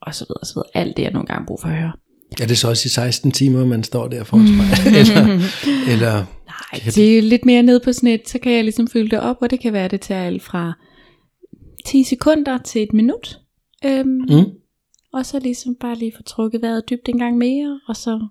[0.00, 0.70] Og så videre, så videre.
[0.74, 1.92] Alt det, jeg nogle gange har brug for at høre.
[2.40, 4.98] Er det så også i 16 timer, man står der foran spejlet?
[5.00, 5.38] eller,
[5.92, 9.10] eller, Nej, det er lidt mere nede på sådan et, så kan jeg ligesom fylde
[9.10, 10.72] det op, og det kan være, det tager alt fra
[11.84, 13.38] 10 sekunder til et minut.
[13.84, 14.44] Øhm, mm,
[15.12, 18.26] Og så ligesom bare lige få trukket vejret dybt en gang mere, og så,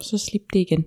[0.00, 0.84] så slip det igen.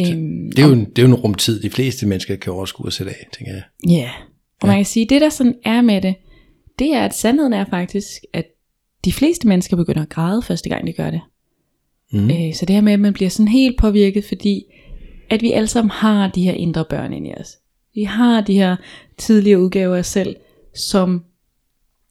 [0.00, 2.86] Øhm, det, er jo, en- det er jo en rumtid, de fleste mennesker kan overskue
[2.86, 3.62] at sætte af, tænker jeg.
[3.88, 4.10] Ja,
[4.62, 6.14] og man kan sige, det der sådan er med det,
[6.78, 8.46] det er, at sandheden er faktisk, at
[9.04, 11.20] de fleste mennesker begynder at græde første gang, de gør det.
[12.12, 12.30] Mm.
[12.30, 14.64] Øh, så det her med, at man bliver sådan helt påvirket, fordi
[15.30, 17.58] at vi alle sammen har de her indre børn inde i os.
[17.94, 18.76] Vi har de her
[19.18, 20.36] tidligere udgaver af os selv,
[20.74, 21.24] som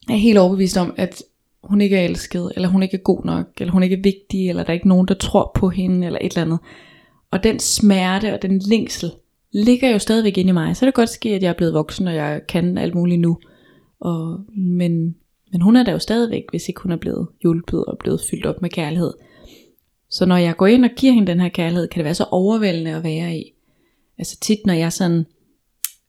[0.08, 1.22] er helt overbevist om, at
[1.64, 4.48] hun ikke er elsket, eller hun ikke er god nok, eller hun ikke er vigtig,
[4.48, 6.58] eller der er ikke nogen, der tror på hende, eller et eller andet.
[7.30, 9.10] Og den smerte og den længsel
[9.52, 10.76] ligger jo stadigvæk inde i mig.
[10.76, 13.20] Så er det godt ske, at jeg er blevet voksen, og jeg kan alt muligt
[13.20, 13.38] nu.
[14.00, 15.16] Og, men,
[15.52, 18.46] men hun er der jo stadigvæk, hvis ikke hun er blevet hjulpet og blevet fyldt
[18.46, 19.12] op med kærlighed.
[20.10, 22.24] Så når jeg går ind og giver hende den her kærlighed, kan det være så
[22.30, 23.52] overvældende at være i.
[24.18, 25.26] Altså tit, når jeg sådan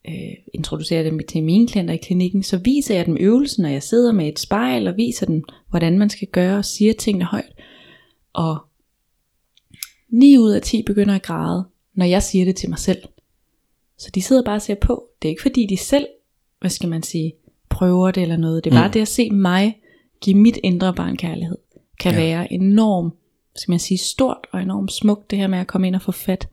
[0.08, 3.84] øh, introducerer dem til mine klienter i klinikken, så viser jeg dem øvelsen, når jeg
[3.84, 7.54] sidder med et spejl og viser dem, hvordan man skal gøre og siger tingene højt.
[8.34, 8.58] Og
[10.10, 13.02] 9 ud af 10 begynder at græde, når jeg siger det til mig selv.
[13.98, 15.08] Så de sidder bare og ser på.
[15.22, 16.08] Det er ikke fordi de selv,
[16.60, 17.34] hvad skal man sige,
[17.70, 18.64] prøver det eller noget.
[18.64, 18.92] Det er bare Mm.
[18.92, 19.78] det at se mig
[20.22, 21.58] give mit indre barn kærlighed.
[22.00, 22.20] Kan ja.
[22.20, 23.14] være enormt,
[23.56, 26.12] skal man sige, stort og enormt smukt, det her med at komme ind og få
[26.12, 26.48] fat.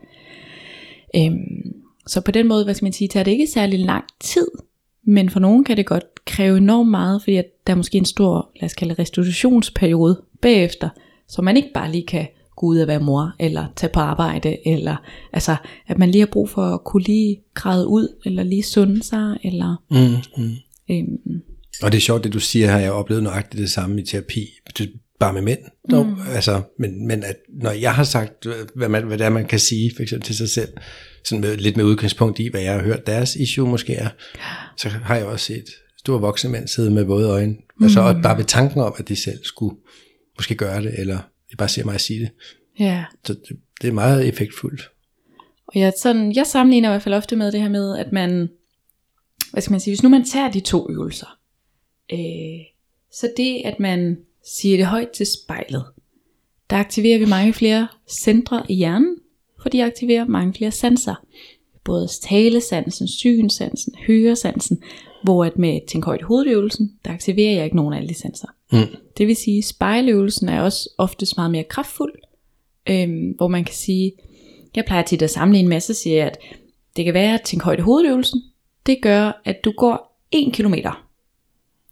[1.17, 1.75] Øhm,
[2.09, 4.47] så på den måde, hvad skal man sige, tager det ikke særlig lang tid,
[5.07, 8.05] men for nogen kan det godt kræve enormt meget, fordi at der er måske en
[8.05, 10.89] stor, lad os kalde det, restitutionsperiode bagefter,
[11.29, 14.69] så man ikke bare lige kan gå ud og være mor, eller tage på arbejde,
[14.69, 14.97] eller
[15.33, 19.03] altså, at man lige har brug for at kunne lige græde ud, eller lige sunde
[19.03, 20.51] sig, eller Mm, mm.
[20.91, 21.43] øhm,
[21.83, 24.05] Og det er sjovt, det du siger her, jeg har oplevet nøjagtigt det samme i
[24.05, 24.49] terapi,
[25.21, 25.59] bare med mænd.
[25.91, 26.17] Dog, mm.
[26.35, 29.59] altså, men, men at, når jeg har sagt, hvad, man, hvad det er, man kan
[29.59, 30.69] sige for eksempel til sig selv,
[31.25, 34.09] sådan med, lidt med udgangspunkt i, hvad jeg har hørt deres issue måske er,
[34.77, 35.65] så har jeg også set
[35.99, 37.53] store voksne mænd sidde med våde øjne.
[37.53, 37.85] Mm.
[37.85, 39.77] Altså og bare ved tanken om, at de selv skulle
[40.37, 41.19] måske gøre det, eller
[41.51, 42.31] de bare ser mig sige det.
[42.79, 44.91] ja, Så det, det er meget effektfuldt.
[45.67, 48.49] Og jeg, sådan, jeg sammenligner i hvert fald ofte med det her med, at man,
[49.53, 51.39] hvad skal man sige, hvis nu man tager de to øvelser,
[52.13, 52.65] øh,
[53.13, 55.85] så det, at man siger det højt til spejlet,
[56.71, 57.89] der aktiverer vi mange flere
[58.25, 59.17] centre i hjernen,
[59.63, 61.15] for de aktiverer mange flere sanser.
[61.85, 64.83] både talesansen, synsansen, høresansen,
[65.23, 68.49] hvor at med tænkhøjde hovedøvelsen, der aktiverer jeg ikke nogen af alle de sanser.
[68.73, 68.97] Mm.
[69.19, 72.13] Det vil sige, spejløvelsen er også oftest meget mere kraftfuld,
[72.91, 74.13] øhm, hvor man kan sige,
[74.77, 76.39] jeg plejer tit at samle en masse, siger at
[76.97, 78.43] det kan være, at tænkhøjde hovedøvelsen,
[78.87, 80.75] det gør, at du går 1 km,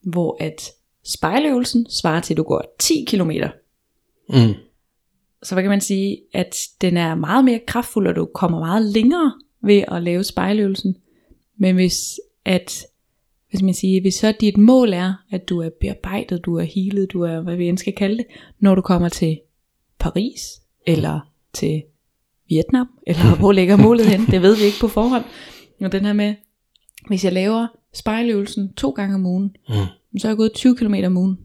[0.03, 0.71] hvor at
[1.05, 3.31] spejløvelsen svarer til, at du går 10 km.
[4.29, 4.55] Mm.
[5.43, 8.83] Så hvad kan man sige, at den er meget mere kraftfuld, og du kommer meget
[8.83, 10.97] længere ved at lave spejløvelsen.
[11.59, 12.87] Men hvis at
[13.55, 17.13] skal man sige, hvis så dit mål er, at du er bearbejdet, du er healet,
[17.13, 18.27] du er, hvad vi end skal kalde det,
[18.61, 19.41] når du kommer til
[19.99, 20.41] Paris,
[20.87, 21.21] eller
[21.53, 21.83] til
[22.49, 25.25] Vietnam, eller hvor ligger målet hen, det ved vi ikke på forhånd.
[25.81, 26.35] Og den her med,
[27.09, 30.19] hvis jeg laver spejløvelsen to gange om ugen, Mm.
[30.19, 31.39] så er jeg gået 20 km om ugen.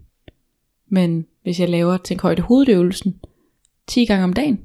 [0.90, 3.20] Men hvis jeg laver tænk højde hovedøvelsen
[3.92, 4.58] 10 gange om dagen,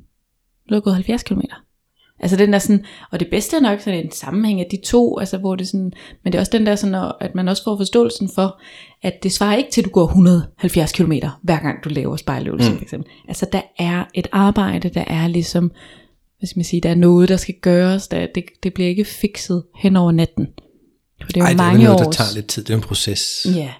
[0.69, 1.41] så er jeg gået 70 km.
[2.21, 5.19] Altså den der sådan, og det bedste er nok sådan en sammenhæng af de to,
[5.19, 5.93] altså hvor det sådan,
[6.25, 8.61] men det er også den der sådan, at man også får forståelsen for,
[9.03, 11.13] at det svarer ikke til, at du går 170 km
[11.43, 12.79] hver gang du laver spejløvelsen mm.
[12.79, 13.11] for eksempel.
[13.29, 15.71] Altså der er et arbejde, der er ligesom,
[16.39, 19.05] hvad skal man sige, der er noget, der skal gøres, der, det, det bliver ikke
[19.05, 20.47] fikset hen over natten.
[21.21, 22.65] For det er jo Ej, det er mange noget, der års- tager lidt tid.
[22.65, 23.47] Det er en proces.
[23.55, 23.73] Ja,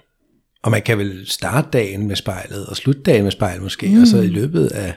[0.63, 4.01] Og man kan vel starte dagen med spejlet, og slutte dagen med spejlet måske, mm.
[4.01, 4.95] og så i løbet af,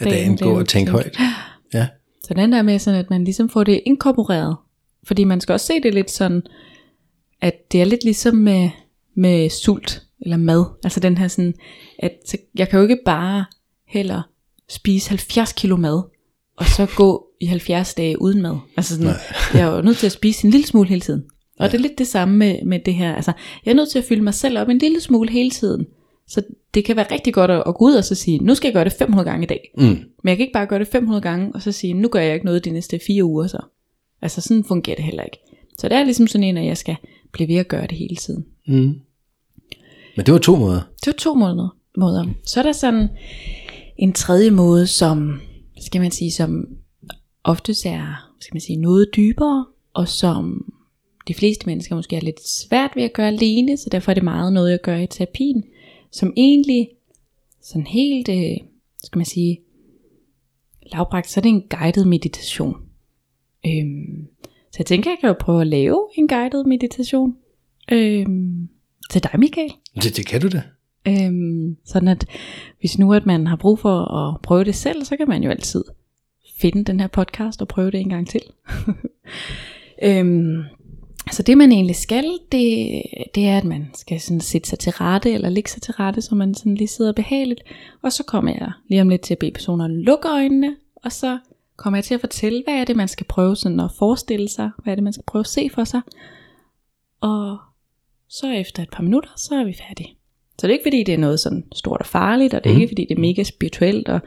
[0.00, 1.18] af Dagen dagen gå og tænke højt.
[1.74, 1.86] Ja.
[2.24, 4.56] Så den der med sådan, at man ligesom får det inkorporeret.
[5.04, 6.42] Fordi man skal også se det lidt sådan,
[7.40, 8.70] at det er lidt ligesom med,
[9.14, 10.64] med sult eller mad.
[10.84, 11.54] Altså den her sådan,
[11.98, 13.44] at så jeg kan jo ikke bare
[13.88, 14.22] heller
[14.68, 16.02] spise 70 kilo mad,
[16.56, 18.56] og så gå i 70 dage uden mad.
[18.76, 19.14] Altså sådan,
[19.54, 21.24] jeg er jo nødt til at spise en lille smule hele tiden.
[21.58, 23.14] Og det er lidt det samme med, med det her.
[23.14, 23.32] Altså,
[23.64, 25.86] jeg er nødt til at fylde mig selv op en lille smule hele tiden.
[26.32, 26.42] Så
[26.74, 28.74] det kan være rigtig godt at, at gå ud og så sige, nu skal jeg
[28.74, 29.70] gøre det 500 gange i dag.
[29.78, 29.84] Mm.
[29.84, 32.34] Men jeg kan ikke bare gøre det 500 gange, og så sige, nu gør jeg
[32.34, 33.58] ikke noget de næste fire uger så.
[34.22, 35.38] Altså sådan fungerer det heller ikke.
[35.78, 36.96] Så det er ligesom sådan en, at jeg skal
[37.32, 38.46] blive ved at gøre det hele tiden.
[38.66, 38.94] Mm.
[40.16, 40.80] Men det var to måder.
[41.04, 42.26] Det var to måneder, måder.
[42.46, 43.08] Så er der sådan
[43.96, 45.40] en tredje måde, som,
[45.80, 46.68] skal man sige, som
[47.44, 50.72] oftest er, skal man sige, noget dybere, og som
[51.28, 54.22] de fleste mennesker måske er lidt svært ved at gøre alene, så derfor er det
[54.22, 55.64] meget noget, jeg gør i terapien,
[56.12, 56.88] som egentlig
[57.62, 58.66] sådan helt, øh,
[59.04, 59.60] skal man sige,
[60.92, 62.76] lavbragt, så er det en guided meditation.
[63.66, 67.36] Øhm, så jeg tænker, jeg kan jo prøve at lave en guided meditation
[67.92, 68.68] øhm,
[69.10, 69.72] til dig, Michael.
[69.94, 70.62] Det, det kan du da.
[71.08, 72.26] Øhm, sådan at
[72.80, 75.50] hvis nu at man har brug for at prøve det selv, så kan man jo
[75.50, 75.84] altid
[76.56, 78.40] finde den her podcast og prøve det en gang til.
[80.08, 80.62] øhm,
[81.30, 83.02] så det man egentlig skal, det,
[83.34, 86.22] det er at man skal sådan sætte sig til rette, eller ligge sig til rette,
[86.22, 87.60] så man sådan lige sidder behageligt.
[88.02, 91.38] Og så kommer jeg lige om lidt til at bede personerne lukke øjnene, og så
[91.76, 94.70] kommer jeg til at fortælle, hvad er det man skal prøve sådan at forestille sig,
[94.82, 96.00] hvad er det man skal prøve at se for sig.
[97.20, 97.58] Og
[98.28, 100.16] så efter et par minutter, så er vi færdige.
[100.58, 102.76] Så det er ikke fordi, det er noget sådan stort og farligt, og det er
[102.76, 104.20] ikke fordi, det er mega spirituelt og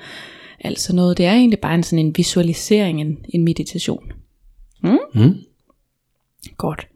[0.59, 1.17] alt sådan noget.
[1.17, 4.11] Det er egentlig bare en sådan en visualisering, en, en meditation.
[4.83, 4.97] Mm?
[5.13, 5.35] Mm.
[6.57, 6.87] Godt.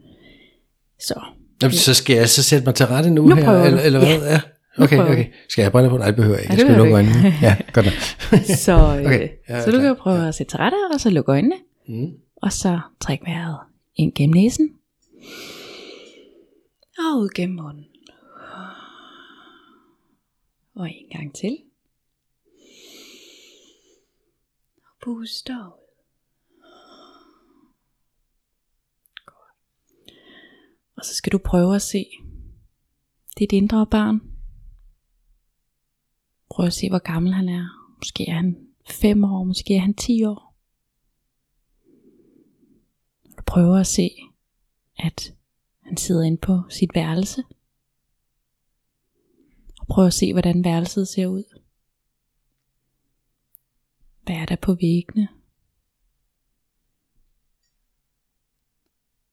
[1.00, 1.22] Så.
[1.62, 4.32] Jamen, så skal jeg så sætte mig til rette nu, Nu her, eller, eller hvad?
[4.32, 4.42] Ja.
[4.84, 5.26] Okay, prøver okay.
[5.50, 5.98] Skal jeg brænde på?
[5.98, 6.54] Nej, det behøver jeg ikke.
[6.54, 7.34] Ja, Jeg skal lukke øjnene.
[7.42, 7.94] Ja, godt nok.
[8.66, 11.10] Så, øh, Okay, er så du kan jo prøve at sætte til rette, og så
[11.10, 11.56] lukke øjnene.
[11.88, 12.12] Mm.
[12.36, 13.58] Og så træk vejret
[13.96, 14.70] ind gennem næsen.
[16.98, 17.86] Og ud gennem munden.
[20.76, 21.58] Og en gang til.
[24.78, 25.86] Og puster ud.
[29.26, 30.14] Godt.
[31.00, 32.06] Og så skal du prøve at se
[33.40, 34.22] dit indre barn.
[36.50, 37.96] Prøv at se, hvor gammel han er.
[37.98, 40.56] Måske er han 5 år, måske er han 10 år.
[43.38, 44.10] Du prøver at se,
[44.98, 45.34] at
[45.80, 47.44] han sidder inde på sit værelse.
[49.80, 51.62] Og prøv at se, hvordan værelset ser ud.
[54.24, 55.28] Hvad er der på væggene?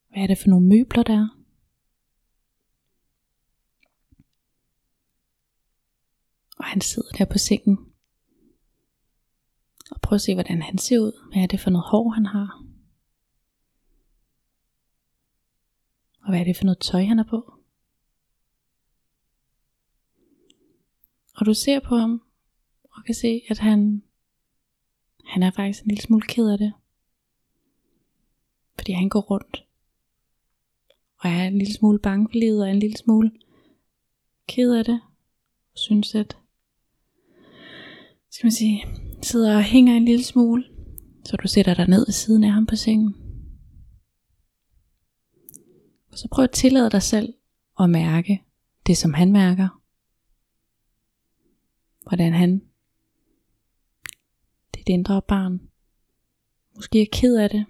[0.09, 1.36] Hvad er det for nogle møbler der er?
[6.57, 7.79] Og han sidder der på sengen.
[9.91, 11.31] Og prøv at se, hvordan han ser ud.
[11.33, 12.63] Hvad er det for noget hår, han har?
[16.23, 17.53] Og hvad er det for noget tøj, han er på?
[21.37, 22.23] Og du ser på ham,
[22.91, 24.03] og kan se, at han,
[25.25, 26.73] han er faktisk en lille smule ked af det.
[28.75, 29.65] Fordi han går rundt.
[31.19, 33.33] Og er en lille smule bange for livet, og er en lille smule
[34.49, 35.01] ked af det.
[35.73, 36.39] Og synes, at
[38.37, 38.85] skal man sige,
[39.23, 40.65] sidder og hænger en lille smule.
[41.25, 43.15] Så du sætter dig ned ved siden af ham på sengen.
[46.13, 47.35] Og så prøv at tillade dig selv
[47.81, 48.43] at mærke
[48.87, 49.83] det, som han mærker.
[52.03, 52.63] Hvordan han,
[54.75, 55.61] dit indre barn,
[56.75, 57.67] måske er ked af det.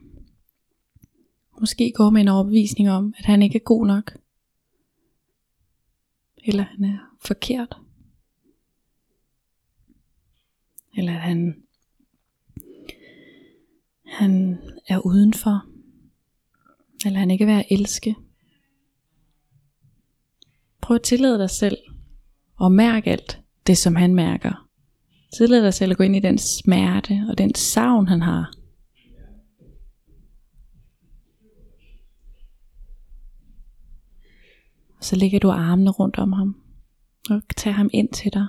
[1.60, 4.18] Måske går med en overbevisning om, at han ikke er god nok.
[6.36, 7.85] Eller han er forkert.
[10.96, 11.62] Eller at han,
[14.04, 15.66] han er udenfor.
[17.06, 18.16] Eller han ikke er værd at elske.
[20.80, 21.76] Prøv at tillade dig selv
[22.56, 24.68] og mærk alt det, som han mærker.
[25.36, 28.52] Tillad dig selv at gå ind i den smerte og den savn, han har.
[35.00, 36.62] Så lægger du armene rundt om ham
[37.30, 38.46] og tager ham ind til dig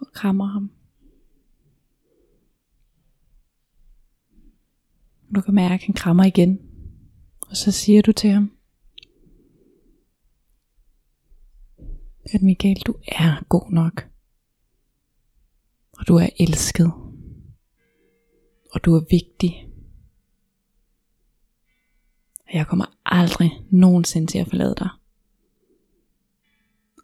[0.00, 0.77] og krammer ham.
[5.38, 6.58] Du kan mærke, at han krammer igen.
[7.40, 8.52] Og så siger du til ham,
[12.32, 14.08] at Michael, du er god nok.
[15.98, 16.92] Og du er elsket.
[18.72, 19.68] Og du er vigtig.
[22.46, 24.88] Og jeg kommer aldrig nogensinde til at forlade dig.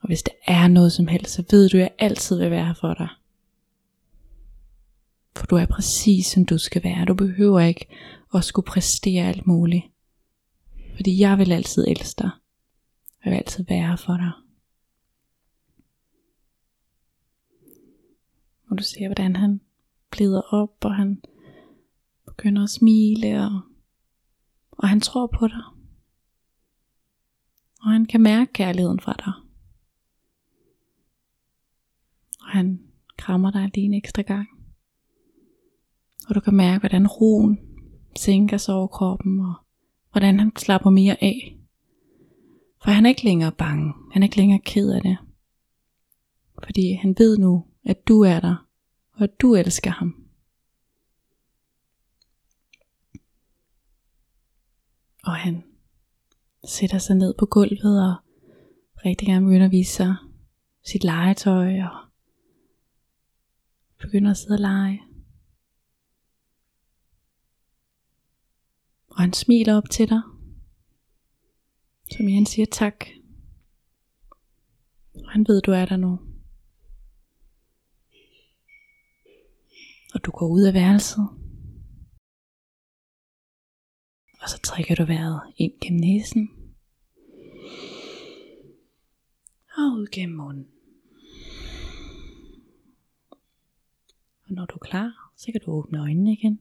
[0.01, 2.66] Og hvis der er noget som helst, så ved du, at jeg altid vil være
[2.66, 3.09] her for dig.
[5.37, 7.05] For du er præcis som du skal være.
[7.05, 7.87] Du behøver ikke
[8.35, 9.85] at skulle præstere alt muligt.
[10.94, 12.31] Fordi jeg vil altid elske dig.
[13.25, 14.33] Jeg vil altid være her for dig.
[18.70, 19.61] Og du ser, hvordan han
[20.11, 21.23] glider op, og han
[22.27, 23.61] begynder at smile, og,
[24.70, 25.62] og han tror på dig.
[27.81, 29.33] Og han kan mærke kærligheden fra dig.
[32.40, 32.81] Og han
[33.16, 34.54] krammer dig lige en ekstra gang.
[36.28, 37.58] Og du kan mærke, hvordan roen
[38.16, 39.54] sænker sig over kroppen, og
[40.10, 41.58] hvordan han slapper mere af.
[42.82, 43.92] For han er ikke længere bange.
[44.12, 45.16] Han er ikke længere ked af det.
[46.64, 48.66] Fordi han ved nu, at du er der,
[49.12, 50.24] og at du elsker ham.
[55.24, 55.64] Og han
[56.64, 58.14] sætter sig ned på gulvet og
[59.04, 60.16] rigtig gerne begynder at vise sig
[60.82, 61.96] sit legetøj og
[63.98, 65.02] begynder at sidde og lege.
[69.14, 70.22] Og han smiler op til dig,
[72.11, 73.05] som han siger tak.
[75.14, 76.18] Og han ved, du er der nu.
[80.14, 81.29] Og du går ud af værelset.
[84.40, 86.50] Og så trækker du vejret ind gennem næsen.
[89.77, 90.68] Og ud gennem munden.
[94.44, 96.61] Og når du er klar, så kan du åbne øjnene igen.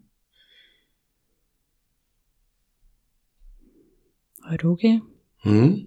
[4.45, 4.99] Og er du okay?
[5.45, 5.79] Mm.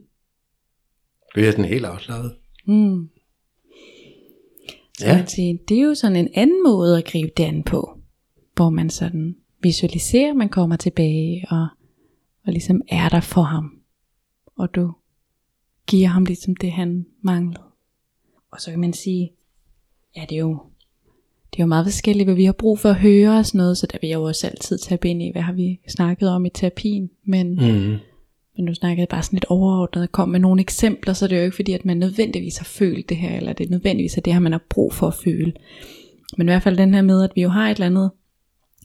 [1.34, 2.36] Det er den helt afslappet.
[2.66, 3.08] Mm.
[4.98, 5.24] Så Ja.
[5.26, 7.98] sige, det er jo sådan en anden måde at gribe det an på,
[8.54, 11.66] hvor man sådan visualiserer, man kommer tilbage og,
[12.46, 13.72] og ligesom er der for ham.
[14.56, 14.92] Og du
[15.86, 17.62] giver ham ligesom det, han manglede.
[18.50, 19.32] Og så kan man sige,
[20.16, 20.58] ja det er jo,
[21.52, 23.78] det er jo meget forskelligt, hvad vi har brug for at høre og sådan noget,
[23.78, 26.44] så der vil jeg jo også altid tage ind i, hvad har vi snakket om
[26.44, 27.10] i terapien.
[27.24, 27.96] Men, Mm.
[28.56, 31.38] Men nu snakkede bare sådan lidt overordnet og kom med nogle eksempler, så det er
[31.38, 34.20] jo ikke fordi, at man nødvendigvis har følt det her, eller det er nødvendigvis er
[34.20, 35.52] det her, man har brug for at føle.
[36.36, 38.10] Men i hvert fald den her med, at vi jo har et eller andet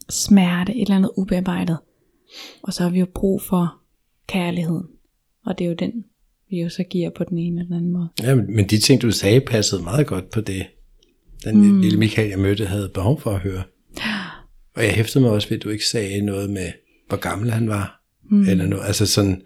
[0.09, 1.77] smerte, et eller andet ubearbejdet,
[2.61, 3.81] og så har vi jo brug for
[4.27, 4.87] kærligheden.
[5.45, 6.05] Og det er jo den,
[6.49, 8.09] vi jo så giver på den ene eller den anden måde.
[8.23, 10.65] Ja, men men de ting, du sagde, passede meget godt på det.
[11.43, 11.81] Den mm.
[11.81, 13.63] lille Michael, jeg mødte, havde behov for at høre.
[14.75, 16.71] Og jeg hæftede mig også ved, at du ikke sagde noget med,
[17.07, 18.01] hvor gammel han var.
[18.31, 18.41] Mm.
[18.41, 18.83] Eller noget.
[18.87, 19.41] Altså sådan,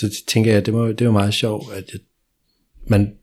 [0.00, 2.00] så tænker jeg, det var, det var meget sjovt, at jeg,
[2.86, 3.14] man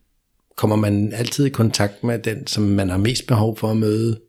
[0.56, 4.20] kommer man altid i kontakt med den, som man har mest behov for at møde.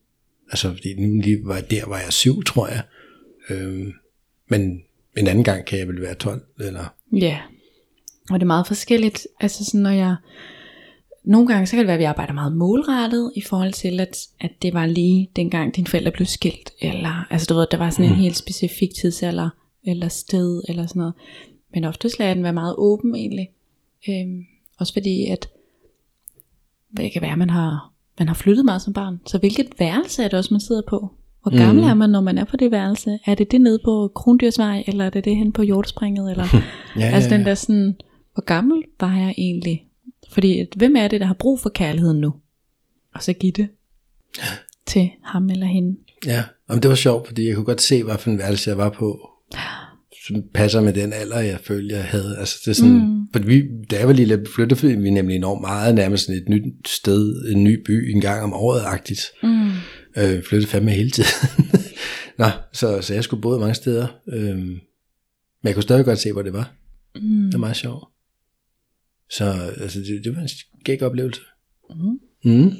[0.51, 2.83] Altså, fordi nu lige var der, var jeg syv, tror jeg.
[3.51, 3.93] Øhm,
[4.49, 4.83] men
[5.17, 6.95] en anden gang kan jeg vel være 12, eller...
[7.13, 7.39] Ja,
[8.31, 9.27] og det er meget forskelligt.
[9.41, 10.17] Altså sådan, når jeg...
[11.25, 14.19] Nogle gange, så kan det være, at vi arbejder meget målrettet i forhold til, at,
[14.41, 16.71] at det var lige dengang dine forældre blev skilt.
[16.81, 19.49] Eller, altså du ved, der var sådan en helt specifik tidsalder,
[19.87, 21.15] eller sted, eller sådan noget.
[21.75, 23.49] Men oftest lader jeg den være meget åben egentlig.
[24.09, 24.45] Øhm,
[24.79, 25.49] også fordi, at
[26.97, 29.21] det kan være, at man har, man har flyttet meget som barn.
[29.27, 31.15] Så hvilket værelse er det også, man sidder på?
[31.43, 33.19] Hvor gammel er man, når man er på det værelse?
[33.27, 36.31] Er det det nede på Krondyrsvej, eller er det det hen på Hjortespringet?
[36.31, 36.47] Eller,
[36.97, 37.49] Ja, altså ja, den ja.
[37.49, 37.97] der sådan,
[38.35, 39.87] hvor gammel var jeg egentlig?
[40.31, 42.35] Fordi at, hvem er det, der har brug for kærligheden nu?
[43.15, 43.69] Og så give det
[44.87, 45.97] til ham eller hende.
[46.27, 48.79] Ja, Jamen, det var sjovt, fordi jeg kunne godt se, hvad for en værelse jeg
[48.79, 49.31] var på.
[50.55, 52.37] Passer med den alder, jeg følte, jeg havde.
[52.39, 53.29] Altså, det er sådan, mm.
[53.33, 56.89] for vi, da jeg var lille, flyttede vi nemlig enormt meget, nærmest sådan et nyt
[56.89, 59.21] sted, en ny by en gang om året-agtigt.
[59.43, 59.71] Mm.
[60.17, 61.31] Øh, flyttede fandme hele tiden.
[62.39, 64.07] Nå, så, så jeg skulle både mange steder.
[64.33, 66.75] Øh, men jeg kunne stadig godt se, hvor det var.
[67.15, 67.45] Mm.
[67.45, 68.05] Det var meget sjovt.
[69.31, 69.45] Så
[69.81, 71.41] altså, det, det var en skæg oplevelse.
[71.91, 72.19] Mm.
[72.45, 72.73] Mm.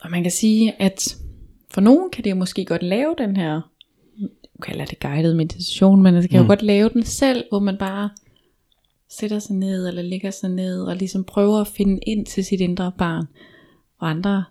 [0.00, 1.16] Og man kan sige, at
[1.70, 3.60] for nogen kan det jo måske godt lave den her,
[4.64, 6.44] kalder det guided meditation, men det kan mm.
[6.44, 8.10] jo godt lave den selv, hvor man bare
[9.08, 12.60] sætter sig ned, eller ligger sig ned, og ligesom prøver at finde ind til sit
[12.60, 13.26] indre barn.
[13.98, 14.44] Og andre,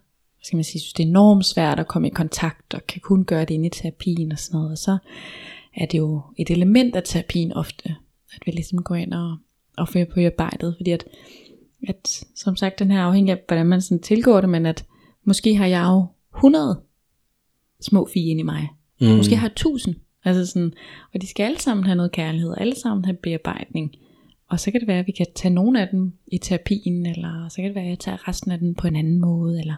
[0.43, 3.25] skal man sige, synes det er enormt svært at komme i kontakt, og kan kun
[3.25, 4.71] gøre det inde i terapien og sådan noget.
[4.71, 4.97] Og så
[5.75, 7.95] er det jo et element af terapien ofte,
[8.35, 9.37] at vi ligesom går ind og,
[9.77, 11.05] og fører på arbejdet, fordi at,
[11.87, 14.85] at som sagt, den her afhængig af, hvordan man sådan tilgår det, men at
[15.23, 16.05] måske har jeg jo
[16.37, 16.81] 100
[17.81, 18.69] små fie ind i mig.
[19.01, 19.07] Mm.
[19.07, 19.95] Måske har jeg 1000.
[20.25, 20.73] Altså sådan,
[21.13, 23.95] og de skal alle sammen have noget kærlighed, alle sammen have bearbejdning.
[24.47, 27.49] Og så kan det være, at vi kan tage nogle af dem i terapien, eller
[27.49, 29.59] så kan det være, at jeg tager resten af dem på en anden måde.
[29.59, 29.75] Eller,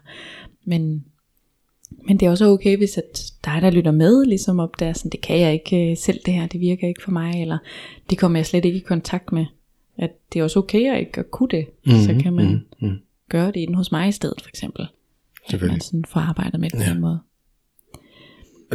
[0.65, 1.05] men,
[2.07, 5.11] men det er også okay, hvis at dig, der lytter med, ligesom op der, sådan,
[5.11, 7.57] det kan jeg ikke øh, selv det her, det virker ikke for mig, eller
[8.09, 9.45] det kommer jeg slet ikke i kontakt med.
[9.97, 11.65] At det er også okay at ikke at kunne det.
[11.85, 12.99] Mm, så kan man mm, mm.
[13.29, 14.85] gøre det inden hos mig i stedet, for eksempel.
[15.53, 16.91] At man sådan får arbejdet med det på ja.
[16.91, 17.19] en måde.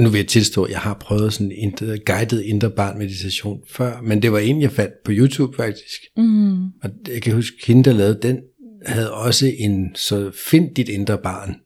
[0.01, 1.75] Og nu vil jeg tilstå, at jeg har prøvet sådan en
[2.07, 6.01] guided indre barn meditation før, men det var en, jeg fandt på YouTube faktisk.
[6.17, 6.65] Mm.
[6.65, 8.39] Og jeg kan huske, hende, der lavede den,
[8.87, 11.57] havde også en, så find dit indre barn,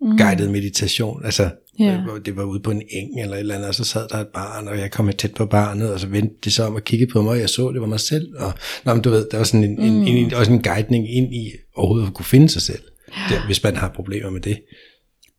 [0.00, 0.16] mm.
[0.16, 1.24] guided meditation.
[1.24, 2.06] Altså, yeah.
[2.24, 4.28] det var ude på en eng eller et eller andet, og så sad der et
[4.34, 7.12] barn, og jeg kom tæt på barnet, og så vendte det så om og kiggede
[7.12, 8.28] på mig, og jeg så, det var mig selv.
[8.38, 8.52] Og,
[8.84, 10.02] nå, men du ved, der var sådan en, mm.
[10.02, 12.82] en, en, også en guidning ind i overhovedet at kunne finde sig selv,
[13.28, 14.58] der, hvis man har problemer med det.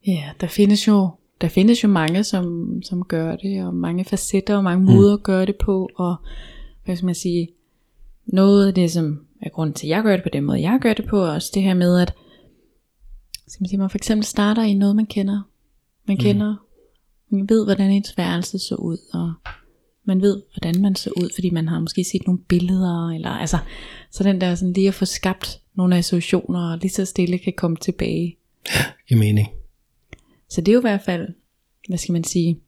[0.08, 1.10] Ja, der findes jo
[1.42, 5.20] der findes jo mange, som, som gør det, og mange facetter og mange måder mm.
[5.20, 6.16] at gøre det på, og
[6.86, 7.50] hvad skal man sige,
[8.26, 10.80] noget af det, som er grunden til, at jeg gør det på den måde, jeg
[10.82, 12.14] gør det på, er også det her med, at
[13.48, 15.42] skal man, sige, man for eksempel starter i noget, man kender.
[16.08, 16.22] Man mm.
[16.24, 16.56] kender,
[17.30, 19.34] man ved, hvordan ens værelse så ud, og
[20.06, 23.58] man ved, hvordan man så ud, fordi man har måske set nogle billeder, eller altså,
[24.12, 27.54] så den der sådan lige at få skabt nogle associationer, og lige så stille kan
[27.58, 28.38] komme tilbage.
[28.76, 29.48] Ja, i mening.
[30.54, 31.28] Så det er jo i hvert fald,
[31.88, 32.60] hvad skal man sige,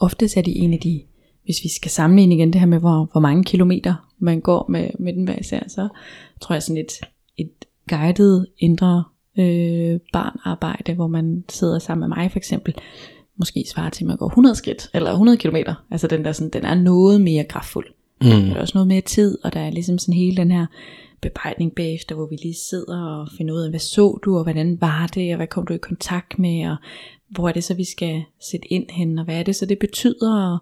[0.00, 1.02] ofte er de en af de,
[1.44, 4.90] hvis vi skal sammenligne igen det her med, hvor, hvor mange kilometer man går med,
[4.98, 5.88] med den hver især, så
[6.40, 6.92] tror jeg sådan et,
[7.36, 9.04] et guided indre
[9.38, 12.74] øh, barnarbejde, hvor man sidder sammen med mig for eksempel,
[13.36, 15.74] måske svarer til, at man går 100 skridt, eller 100 kilometer.
[15.90, 17.86] Altså den der sådan, den er noget mere kraftfuld.
[18.20, 18.28] Mm.
[18.28, 20.66] Der er også noget mere tid, og der er ligesom sådan hele den her
[21.20, 24.80] bebejdning bagefter, hvor vi lige sidder og finder ud af, hvad så du, og hvordan
[24.80, 26.76] var det, og hvad kom du i kontakt med, og
[27.28, 29.78] hvor er det så, vi skal sætte ind hen, og hvad er det så, det
[29.78, 30.58] betyder, og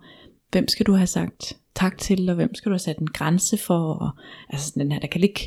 [0.50, 3.56] hvem skal du have sagt tak til, og hvem skal du have sat en grænse
[3.56, 4.10] for, og
[4.48, 5.40] altså den her, der kan ligge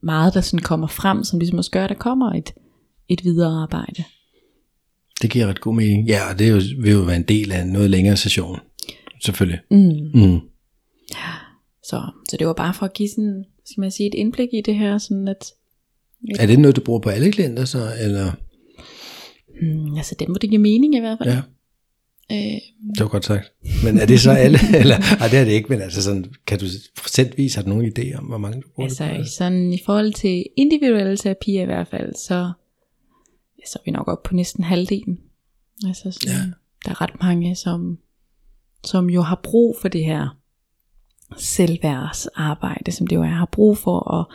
[0.00, 2.54] meget, der sådan kommer frem, som ligesom også gør, at der kommer et,
[3.08, 4.04] et videre arbejde.
[5.22, 6.06] Det giver ret god mening.
[6.06, 8.58] Ja, og det er jo, vil jo være en del af en noget længere session,
[9.20, 9.60] selvfølgelig.
[9.70, 10.10] Mm.
[10.14, 10.40] Mm.
[11.82, 14.60] Så, så det var bare for at give sådan skal man sige, et indblik i
[14.60, 15.52] det her, sådan at...
[16.38, 18.32] Er det noget, du bruger på alle klienter så, eller?
[19.60, 21.30] Hmm, altså, det må det give mening i hvert fald.
[21.30, 21.42] Ja.
[22.32, 22.60] Øh,
[22.94, 23.52] det var godt sagt.
[23.84, 24.58] Men er det så alle?
[24.80, 28.18] eller, nej, det er det ikke, men altså sådan, kan du procentvis have nogle idéer
[28.18, 29.24] om, hvor mange du bruger altså, det på?
[29.24, 32.52] Sådan i forhold til individuelle terapier i hvert fald, så,
[33.66, 35.18] så er vi nok op på næsten halvdelen.
[35.86, 36.42] Altså sådan, ja.
[36.84, 37.98] der er ret mange, som,
[38.84, 40.38] som jo har brug for det her
[41.36, 44.26] selvværdsarbejde, som det jo er, har brug for at,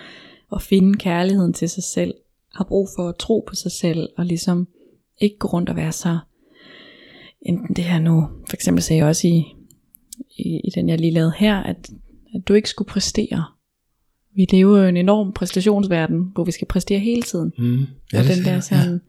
[0.56, 2.14] at finde kærligheden til sig selv,
[2.56, 4.68] har brug for at tro på sig selv, og ligesom
[5.22, 6.20] ikke gå rundt og være så,
[7.42, 9.56] enten det her nu, for eksempel sagde jeg også i,
[10.38, 11.90] i, i den jeg lige lavede her, at,
[12.36, 13.46] at du ikke skulle præstere.
[14.36, 17.54] Vi lever jo en enorm præstationsverden, hvor vi skal præstere hele tiden.
[17.58, 19.00] Mm, ja, og den der sådan, ja.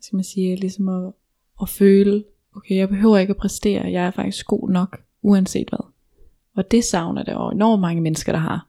[0.00, 1.12] skal man sige, ligesom at,
[1.62, 2.24] at føle,
[2.56, 5.86] okay, jeg behøver ikke at præstere, jeg er faktisk god nok, uanset hvad.
[6.58, 8.66] Og det savner det jo enormt mange mennesker, der har,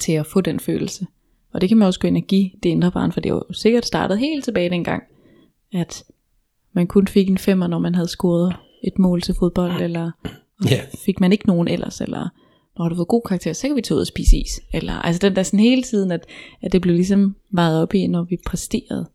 [0.00, 1.06] til at få den følelse.
[1.52, 3.34] Og det kan man også gå ind og give det indre barn, for det er
[3.34, 5.02] jo sikkert startet helt tilbage dengang,
[5.72, 6.04] at
[6.72, 10.10] man kun fik en femmer, når man havde scoret et mål til fodbold, eller
[10.72, 10.86] yeah.
[11.04, 12.28] fik man ikke nogen ellers, eller
[12.78, 14.60] når du fået god karakter, så kan vi tage ud og spise is.
[14.72, 16.20] Eller, altså den der sådan hele tiden, at,
[16.62, 19.06] at det blev ligesom vejet op i, når vi præsterede.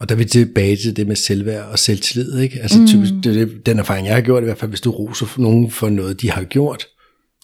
[0.00, 2.60] Og der er vi tilbage til det med selvværd og selvtillid, ikke?
[2.60, 2.86] Altså mm.
[2.86, 5.70] typisk, det det, den erfaring, jeg har gjort, i hvert fald hvis du roser nogen
[5.70, 6.86] for noget, de har gjort,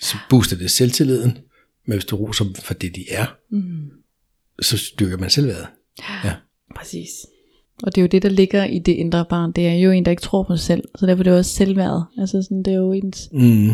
[0.01, 1.38] så booster det selvtilliden.
[1.86, 3.90] Men hvis du roser for det, de er, mm.
[4.62, 5.66] så styrker man selvværdet.
[6.24, 6.32] Ja.
[6.76, 7.11] Præcis.
[7.82, 9.53] Og det er jo det, der ligger i det indre barn.
[9.53, 10.88] Det er jo en, der ikke tror på sig selv.
[10.97, 12.03] Så derfor er det også selvværd.
[12.18, 13.68] Altså sådan, det er jo ens, mm.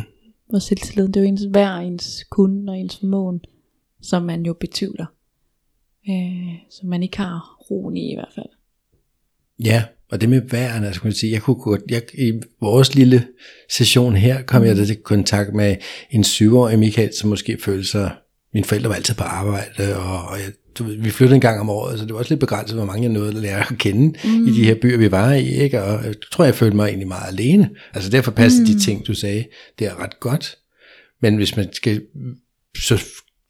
[0.49, 3.41] hvor selvtilliden, det er jo ens værd, ens kunde og ens formåen,
[4.03, 5.07] som man jo betvivler.
[6.11, 8.49] Øh, som man ikke har roen i i hvert fald.
[9.65, 12.95] Ja, og det med væren, altså kunne jeg sige, jeg kunne godt, jeg, i vores
[12.95, 13.27] lille
[13.71, 15.77] session her, kom jeg da til kontakt med
[16.11, 18.11] en syvårig Michael, som måske følte sig,
[18.55, 21.71] mine forældre var altid på arbejde, og, og jeg, du vi flyttede en gang om
[21.71, 24.19] året, så det var også lidt begrænset, hvor mange jeg nåede at lære at kende
[24.25, 24.49] mm.
[24.49, 25.83] i de her byer, vi var i, ikke?
[25.83, 27.71] og jeg tror, jeg følte mig egentlig meget alene.
[27.95, 28.67] Altså derfor passer mm.
[28.67, 29.45] de ting, du sagde,
[29.79, 30.57] det er ret godt.
[31.23, 32.03] Men hvis man skal
[32.77, 33.03] så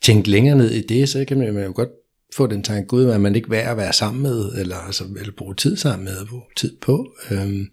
[0.02, 1.88] tænke længere ned i det, så kan man jo godt
[2.36, 5.32] få den tanke, gud, at man ikke værd at være sammen med, eller, altså, eller
[5.36, 7.12] bruge tid sammen med, bruge tid på.
[7.30, 7.66] Øhm,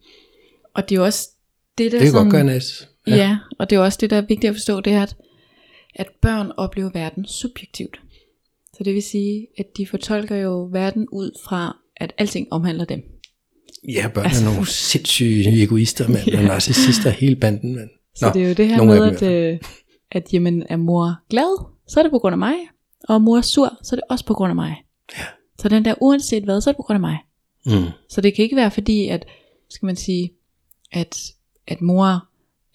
[0.73, 1.29] Og det er jo også
[1.77, 2.89] det, der det kan sådan, godt gøre næst.
[3.07, 3.15] Ja.
[3.15, 5.15] ja, og det er også det, der er vigtigt at forstå, det er, at,
[5.95, 8.01] at børn oplever verden subjektivt.
[8.73, 13.03] Så det vil sige, at de fortolker jo verden ud fra, at alting omhandler dem.
[13.87, 16.37] Ja, børn altså, er nogle sindssyge egoister, mand, ja.
[16.37, 17.89] og narcissister hele banden, mand.
[18.15, 19.59] Så det er jo det her med, at, øh,
[20.11, 22.55] at jamen, er mor glad, så er det på grund af mig,
[23.07, 24.75] og mor er sur, så er det også på grund af mig.
[25.17, 25.23] Ja.
[25.59, 27.17] Så den der, uanset hvad, så er det på grund af mig.
[27.65, 27.85] Mm.
[28.09, 29.25] Så det kan ikke være fordi, at,
[29.69, 30.31] skal man sige,
[30.91, 31.17] at,
[31.67, 32.25] at mor,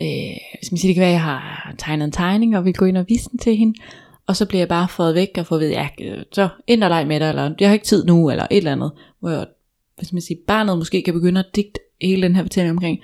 [0.03, 2.75] øh, skal man sige, det kan være, at jeg har tegnet en tegning, og vil
[2.75, 3.75] gå ind og vise den til hende,
[4.27, 5.89] og så bliver jeg bare fået væk, og får ved, ja,
[6.33, 8.73] så ind og leg med dig, eller jeg har ikke tid nu, eller et eller
[8.73, 9.47] andet, hvor jeg,
[9.97, 12.99] hvad skal man sige, barnet måske kan begynde at digte hele den her fortælling omkring,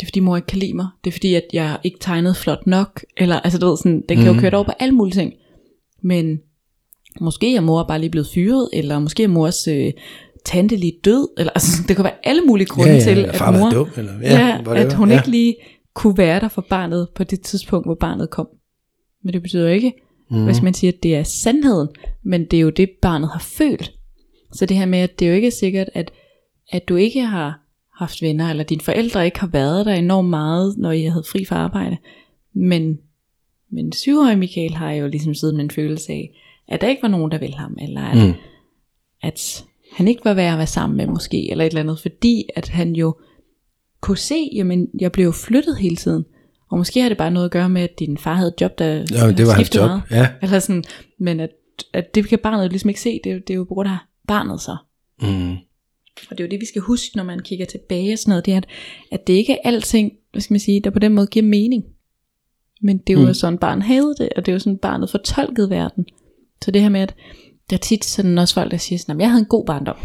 [0.00, 2.36] det er fordi mor ikke kan lide mig, det er fordi, at jeg ikke tegnet
[2.36, 4.40] flot nok, eller altså du ved, sådan, den kan jo Mhm.
[4.40, 5.32] køre over på alle mulige ting,
[6.02, 6.40] men
[7.20, 9.92] måske er mor bare lige blevet fyret, eller måske er mors øh,
[10.44, 13.42] tante lige død, eller altså, det kan være alle mulige grunde ja, ja, til, eller
[13.42, 14.86] at mor, dum, eller, ja, ja, whatever.
[14.86, 15.18] at hun ja.
[15.18, 15.56] ikke lige
[15.94, 18.48] kunne være der for barnet på det tidspunkt, hvor barnet kom.
[19.24, 19.92] Men det betyder jo ikke,
[20.30, 20.44] mm.
[20.44, 21.88] hvis man siger, at det er sandheden,
[22.24, 23.92] men det er jo det, barnet har følt.
[24.52, 26.10] Så det her med, at det er jo ikke sikkert, at,
[26.70, 27.60] at du ikke har
[27.98, 31.44] haft venner, eller dine forældre ikke har været der enormt meget, når I havde fri
[31.44, 31.96] fra arbejde.
[32.54, 32.98] Men,
[33.72, 36.30] men syvårige Michael har jo ligesom siddet med en følelse af,
[36.70, 38.34] at der ikke var nogen, der ville ham, eller at, Mm.
[39.22, 42.44] at han ikke var værd at være sammen med måske, eller et eller andet, fordi
[42.56, 43.16] at han jo
[44.00, 46.24] kunne se, jamen jeg blev jo flyttet hele tiden,
[46.70, 48.78] og måske har det bare noget at gøre med, at din far havde et job,
[48.78, 49.86] der Ja, det var hans job.
[49.86, 50.02] meget.
[50.10, 50.28] Ja.
[50.42, 50.84] Eller sådan,
[51.18, 51.50] men at,
[51.92, 53.98] at det kan barnet ligesom ikke se, det, er det er jo på grund af
[54.28, 54.76] barnet så.
[55.22, 55.52] Mm.
[56.30, 58.46] Og det er jo det, vi skal huske, når man kigger tilbage og sådan noget,
[58.46, 58.66] det er, at,
[59.12, 61.84] at det ikke er alting, hvad skal man sige, der på den måde giver mening.
[62.82, 63.34] Men det er jo mm.
[63.34, 66.06] sådan, barn havde det, og det er jo sådan, barnet fortolkede verden.
[66.64, 67.14] Så det her med, at
[67.70, 69.96] der er tit sådan også folk, der siger sådan, "Jamen, jeg havde en god barndom.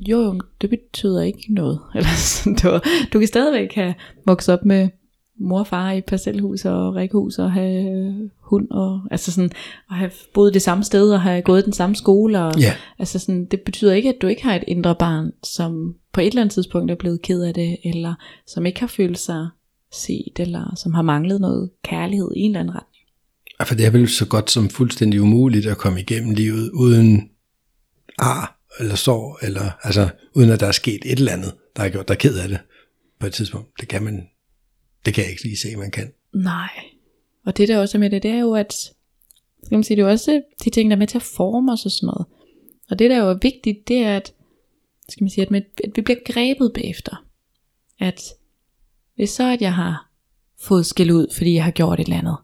[0.00, 1.80] Jo, jo, det betyder ikke noget.
[1.94, 2.80] Eller sådan, du,
[3.12, 3.94] du kan stadigvæk have
[4.26, 4.88] vokset op med
[5.40, 9.50] mor og far i parcelhus og rækkehus og have øh, hund og altså sådan
[9.90, 12.72] og have boet det samme sted og have gået den samme skole og Ja.
[12.98, 16.26] altså sådan det betyder ikke at du ikke har et indre barn som på et
[16.26, 18.14] eller andet tidspunkt er blevet ked af det eller
[18.46, 19.48] som ikke har følt sig
[19.92, 22.95] set eller som har manglet noget kærlighed i en eller anden retning.
[23.64, 27.30] For det er vel så godt som fuldstændig umuligt at komme igennem livet uden
[28.18, 31.88] ar eller sår, eller altså uden at der er sket et eller andet, der har
[31.88, 32.58] gjort dig ked af det
[33.20, 33.80] på et tidspunkt.
[33.80, 34.28] Det kan man,
[35.04, 36.12] det kan jeg ikke lige se, man kan.
[36.34, 36.70] Nej.
[37.46, 38.74] Og det der også er med det, det er jo at
[39.66, 41.72] skal man sige, det er jo også de ting, der er med til at forme
[41.72, 42.26] os og sådan noget.
[42.90, 44.32] Og det der jo er vigtigt, det er at,
[45.08, 47.24] skal man sige, at, med, at vi bliver grebet bagefter.
[47.98, 48.22] At
[49.14, 50.10] hvis så at jeg har
[50.60, 52.36] fået skæld ud, fordi jeg har gjort et eller andet,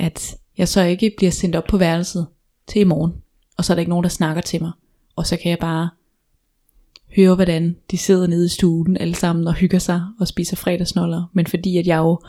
[0.00, 2.26] at jeg så ikke bliver sendt op på værelset
[2.68, 3.12] til i morgen,
[3.58, 4.72] og så er der ikke nogen, der snakker til mig,
[5.16, 5.90] og så kan jeg bare
[7.16, 11.30] høre, hvordan de sidder nede i stuen alle sammen og hygger sig og spiser fredagsnoller,
[11.32, 12.20] men fordi at jeg jo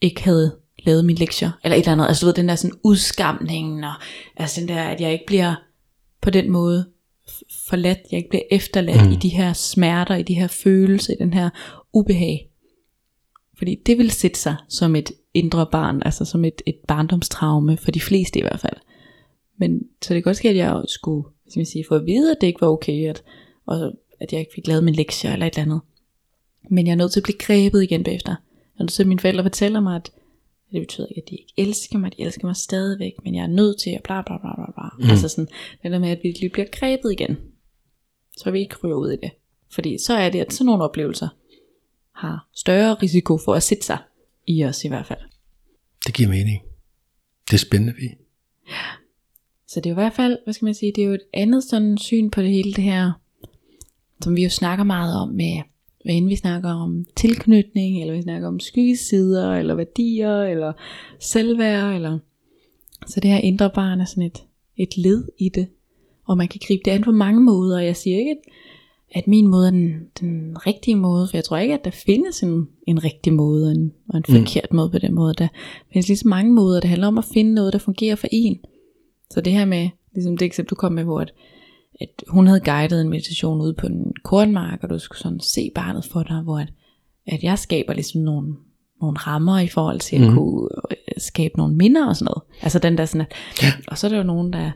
[0.00, 2.78] ikke havde lavet mine lektier, eller et eller andet, altså du ved, den der sådan
[2.84, 3.92] udskamning, og
[4.36, 5.54] altså den der, at jeg ikke bliver
[6.22, 6.88] på den måde
[7.68, 9.12] forladt, jeg ikke bliver efterladt mm.
[9.12, 11.50] i de her smerter, i de her følelser, i den her
[11.92, 12.48] ubehag.
[13.58, 17.90] Fordi det vil sætte sig som et indre barn, altså som et, et barndomstraume, for
[17.90, 18.76] de fleste i hvert fald.
[19.56, 22.30] Men så det kan godt ske, at jeg skulle skal man sige, få at vide,
[22.30, 23.22] at det ikke var okay, at,
[23.66, 25.80] og at jeg ikke fik lavet min lektier eller et eller andet.
[26.70, 28.32] Men jeg er nødt til at blive grebet igen bagefter.
[28.32, 30.12] Jeg er nødt til, at mine forældre fortæller mig, at
[30.72, 33.46] det betyder ikke, at de ikke elsker mig, de elsker mig stadigvæk, men jeg er
[33.46, 35.04] nødt til at bla bla bla bla bla.
[35.04, 35.10] Mm.
[35.10, 35.48] Altså sådan,
[35.82, 37.36] det der med, at vi lige bliver grebet igen.
[38.36, 39.30] Så vi ikke ryger ud i det.
[39.70, 41.28] Fordi så er det, at sådan nogle oplevelser
[42.12, 43.98] har større risiko for at sætte sig
[44.46, 45.20] i os i hvert fald.
[46.06, 46.62] Det giver mening.
[47.50, 48.08] Det er spændende, vi.
[49.68, 51.26] Så det er jo i hvert fald, hvad skal man sige, det er jo et
[51.34, 53.12] andet sådan syn på det hele det her,
[54.22, 55.62] som vi jo snakker meget om med,
[56.04, 60.72] hvad end vi snakker om tilknytning, eller vi snakker om skyggesider, eller værdier, eller
[61.20, 62.18] selvværd, eller
[63.06, 64.44] så det her indre barn er sådan et,
[64.76, 65.68] et led i det,
[66.24, 68.52] og man kan gribe det an på mange måder, og jeg siger ikke, at,
[69.14, 72.42] at min måde er den, den rigtige måde, for jeg tror ikke, at der findes
[72.42, 75.34] en, en rigtig måde og en, og en forkert måde på den måde.
[75.34, 75.48] Der
[75.92, 78.58] findes lige så mange måder, det handler om at finde noget, der fungerer for en.
[79.30, 81.32] Så det her med, ligesom det eksempel du kom med, hvor at,
[82.00, 85.70] at hun havde guidet en meditation ude på en kornmark, og du skulle sådan se
[85.74, 86.72] barnet for dig, hvor at,
[87.26, 88.54] at jeg skaber ligesom nogle,
[89.00, 90.34] nogle rammer i forhold til at mm.
[90.34, 92.62] kunne øh, skabe nogle minder og sådan noget.
[92.62, 93.32] Altså den der sådan at,
[93.62, 93.72] ja.
[93.88, 94.70] og så er der jo nogen, der,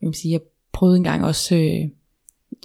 [0.00, 0.40] jeg vil sige, jeg
[0.72, 1.90] prøvede engang også øh,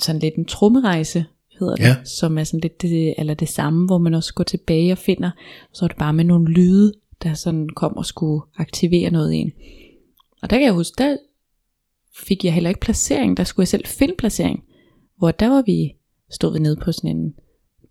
[0.02, 1.26] sådan lidt en trummerejse,
[1.60, 1.96] hedder det, Ja.
[2.06, 5.32] som er sådan lidt det, eller det samme, hvor man også går tilbage og finder,
[5.74, 6.94] så er det bare med nogle lyde,
[7.24, 9.52] der sådan kom og skulle aktivere noget i en.
[10.42, 11.18] Og der kan jeg huske, der
[12.28, 14.64] fik jeg heller ikke placering, der skulle jeg selv finde placering,
[15.18, 15.96] hvor der var vi
[16.32, 17.34] stået nede på sådan en,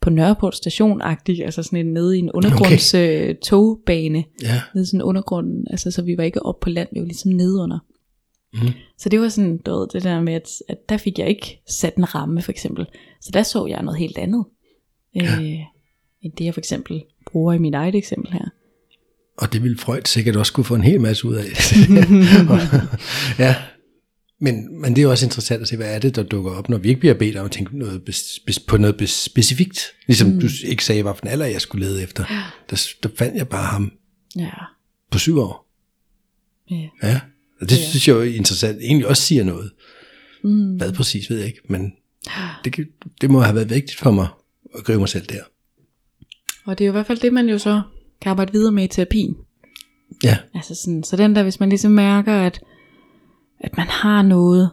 [0.00, 3.28] på Nørreport station altså sådan en nede i en undergrunds okay.
[3.28, 4.60] øh, togbane, Ja.
[4.74, 7.32] nede i sådan undergrunden, altså så vi var ikke oppe på land, vi var ligesom
[7.32, 7.78] nede under.
[8.62, 8.72] Mhm.
[8.98, 11.60] Så det var sådan, du ved, det der med, at, at der fik jeg ikke
[11.68, 12.86] sat en ramme for eksempel.
[13.20, 14.44] Så der så jeg noget helt andet,
[15.14, 15.34] ja.
[15.40, 15.58] øh,
[16.22, 18.44] end det jeg for eksempel bruger i mit eget eksempel her.
[19.38, 21.44] Og det ville Freud sikkert også kunne få en hel masse ud af.
[23.44, 23.56] ja.
[24.40, 26.78] Men, men det er også interessant at se, hvad er det, der dukker op, når
[26.78, 29.80] vi ikke bliver bedt om at tænke noget bes, på noget bes, specifikt.
[30.06, 30.40] Ligesom mm.
[30.40, 32.24] du ikke sagde, hvilken alder jeg skulle lede efter.
[32.70, 33.92] Der, der fandt jeg bare ham
[34.36, 34.50] Ja,
[35.10, 35.68] på syv år.
[36.70, 36.88] ja.
[37.02, 37.20] Ja.
[37.60, 37.88] Og det ja.
[37.88, 38.78] synes jeg jo er interessant.
[38.82, 39.70] Egentlig også siger noget.
[40.44, 40.76] Mm.
[40.76, 41.60] Hvad præcis, ved jeg ikke.
[41.68, 41.92] Men
[42.64, 42.88] det,
[43.20, 44.28] det må have været vigtigt for mig
[44.74, 45.42] at gribe mig selv der.
[46.64, 47.82] Og det er jo i hvert fald det, man jo så
[48.20, 49.36] kan arbejde videre med i terapien.
[50.24, 50.36] Ja.
[50.54, 52.60] Altså sådan, så den der, hvis man ligesom mærker, at,
[53.60, 54.70] at man har noget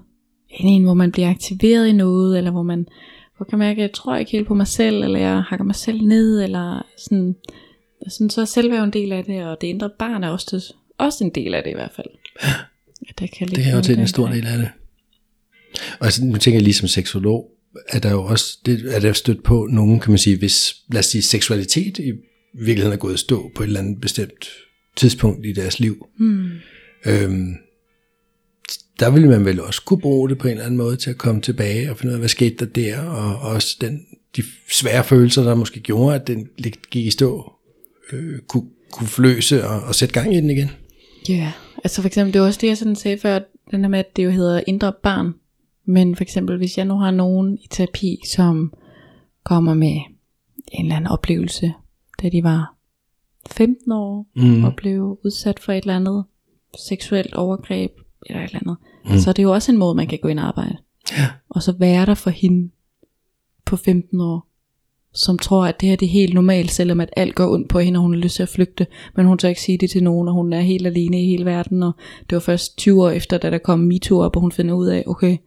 [0.50, 2.88] en, hvor man bliver aktiveret i noget, eller hvor man
[3.38, 5.76] hvor kan mærke, at jeg tror ikke helt på mig selv, eller jeg hakker mig
[5.76, 7.36] selv ned, eller sådan,
[8.08, 11.24] sådan så er selvværd en del af det, og det indre barn er også, også
[11.24, 12.08] en del af det i hvert fald.
[13.10, 14.70] At der kan Det er jo til en stor del af det.
[16.00, 17.50] Og altså, nu tænker jeg lige som seksolog,
[17.90, 21.00] er der jo også, det, er der stødt på nogen, kan man sige, hvis, lad
[21.00, 22.12] os sige, seksualitet i
[22.54, 24.50] virkeligheden er gået i stå på et eller andet bestemt
[24.96, 26.08] tidspunkt i deres liv.
[26.18, 26.50] Hmm.
[27.06, 27.56] Øhm,
[29.00, 31.18] der ville man vel også kunne bruge det på en eller anden måde til at
[31.18, 35.04] komme tilbage og finde ud af, hvad skete der der, og også den, de svære
[35.04, 36.48] følelser, der måske gjorde, at den
[36.92, 37.54] gik i stå,
[38.14, 40.72] øh, kunne, kunne forløse og, og sætte gang i den igen.
[41.30, 41.52] Ja, yeah.
[41.84, 43.40] Altså for eksempel, det var også det, jeg sådan sagde før,
[43.72, 45.34] den der med, at det jo hedder indre barn.
[45.86, 48.74] Men for eksempel, hvis jeg nu har nogen i terapi, som
[49.44, 49.98] kommer med
[50.72, 51.74] en eller anden oplevelse,
[52.22, 52.76] da de var
[53.52, 54.64] 15 år, Mm.
[54.64, 56.24] og blev udsat for et eller andet
[56.80, 57.92] seksuelt overgreb,
[58.26, 59.18] eller et eller andet, mm.
[59.18, 60.78] så er det jo også en måde, man kan gå ind og arbejde.
[61.12, 61.30] Ja.
[61.50, 62.70] Og så være der for hende
[63.66, 64.48] på 15 år,
[65.14, 67.80] som tror, at det her det er helt normalt, selvom at alt går ondt på
[67.80, 70.04] hende, og hun har lyst til at flygte, men hun tør ikke sige det til
[70.04, 71.92] nogen, og hun er helt alene i hele verden, og
[72.30, 74.88] det var først 20 år efter, da der kom MeToo op, og hun finder ud
[74.88, 75.38] af, okay,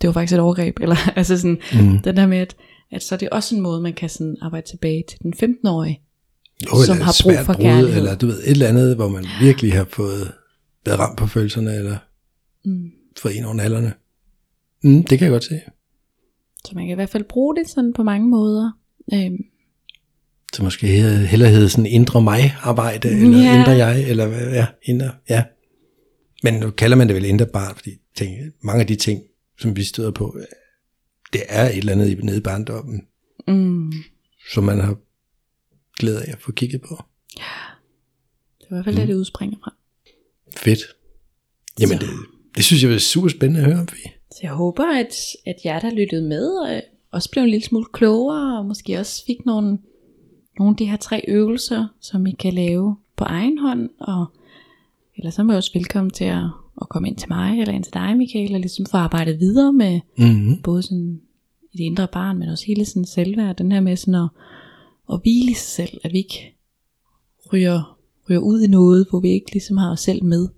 [0.00, 1.98] det var faktisk et overgreb, eller altså sådan, mm.
[1.98, 2.56] den der med, at,
[2.90, 6.00] at så er det også en måde, man kan sådan arbejde tilbage til den 15-årige,
[6.64, 7.96] Jo, som har brug for brud, kærlighed.
[7.96, 10.32] Eller du ved, et eller andet, hvor man virkelig har fået
[10.86, 11.96] været ramt på følelserne, eller
[12.64, 12.90] Mm.
[13.18, 13.92] fået en over nallerne.
[14.82, 15.60] Mm, det kan jeg godt se.
[16.64, 18.70] Så man kan i hvert fald bruge det sådan på mange måder.
[19.14, 19.44] Øhm,
[20.54, 20.86] Så måske
[21.26, 23.58] hellere hedde sådan indre mig arbejde, eller Ja.
[23.58, 25.44] indre jeg, eller hvad, ja, indre, ja.
[26.42, 29.22] Men nu kalder man det vel indre barn, fordi ting, mange af de ting,
[29.58, 30.44] som vi støder på, øh,
[31.32, 33.02] det er et eller andet i nede i barndommen,
[33.48, 33.92] mm,
[34.52, 34.96] som man har
[35.98, 37.02] glæde af at få kigget på.
[38.60, 39.00] det er i hvert fald mm.
[39.00, 39.74] det, det udspringer fra.
[40.56, 40.80] Fedt.
[41.80, 42.06] Jamen, Så.
[42.06, 42.12] det,
[42.56, 43.88] det synes jeg er super spændende at høre om.
[44.30, 45.14] Så jeg håber, at,
[45.46, 46.82] at jer, der lyttede med, øh,
[47.12, 49.78] også blev en lille smule klogere, og måske også fik nogle,
[50.58, 54.26] nogle af de her tre øvelser, som I kan lave på egen hånd, og
[55.16, 56.44] ellers så er I også velkommen til at,
[56.80, 59.72] at komme ind til mig, eller ind til dig, Michael, og ligesom få arbejdet videre
[59.72, 60.62] med Mm-hmm.
[60.62, 61.20] både sådan
[61.72, 64.28] i det indre barn, men også hele sådan selvværd, den her med sådan at,
[65.12, 66.54] at hvile i sig selv, at vi ikke
[67.52, 67.98] ryger,
[68.30, 70.48] ryger ud i noget, hvor vi ikke ligesom har os selv med.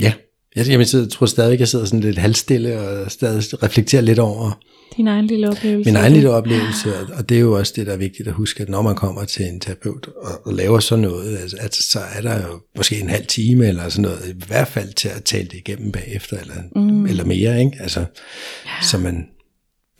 [0.00, 0.12] Ja,
[0.56, 4.60] jeg, jeg, jeg tror stadig, jeg sidder sådan lidt halvstille og stadig reflekterer lidt over
[4.96, 5.88] Din egen lille oplevelse.
[5.90, 8.62] min egen lille oplevelse, og- det er jo også det, der er vigtigt at huske,
[8.62, 11.98] at når man kommer til en terapeut og, og laver sådan noget, altså, at så
[12.16, 15.24] er der jo måske en halv time eller sådan noget, i hvert fald til at
[15.24, 17.06] tale det igennem bagefter, eller, mm.
[17.06, 17.76] eller mere, ikke?
[17.80, 18.70] Altså, ja.
[18.82, 19.26] så man,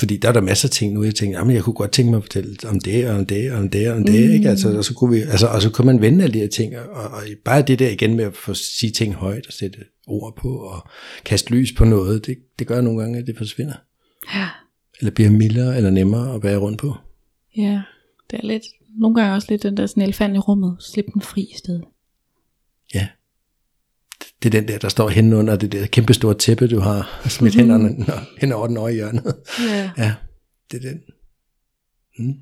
[0.00, 2.10] fordi der er der masser af ting nu, jeg tænker, jamen jeg kunne godt tænke
[2.10, 4.48] mig at fortælle om det, og om det, og om det, og om det, ikke?
[4.50, 6.78] Altså, og så kunne vi, altså, og så kunne man vende alle de her ting,
[6.78, 10.36] og, og bare det der igen med at få sige ting højt, og sætte ord
[10.36, 10.88] på, og
[11.24, 13.74] kaste lys på noget, det, det gør nogle gange, at det forsvinder.
[14.34, 14.48] Ja.
[14.98, 16.94] Eller bliver mildere eller nemmere at være rundt på.
[17.56, 17.82] Ja,
[18.30, 18.62] det er lidt,
[18.98, 21.84] nogle gange også lidt den der sådan elefant i rummet, slip den fri i stedet.
[22.94, 23.08] Ja.
[24.42, 27.20] det er den der, der står hen under det der kæmpe store tæppe, du har
[27.28, 27.60] smidt mm.
[27.60, 28.04] hænderne
[28.40, 29.34] hen over den øje hjørnet.
[29.70, 29.90] Ja.
[29.98, 30.14] Ja,
[30.70, 31.00] det er den.
[32.18, 32.34] Mm.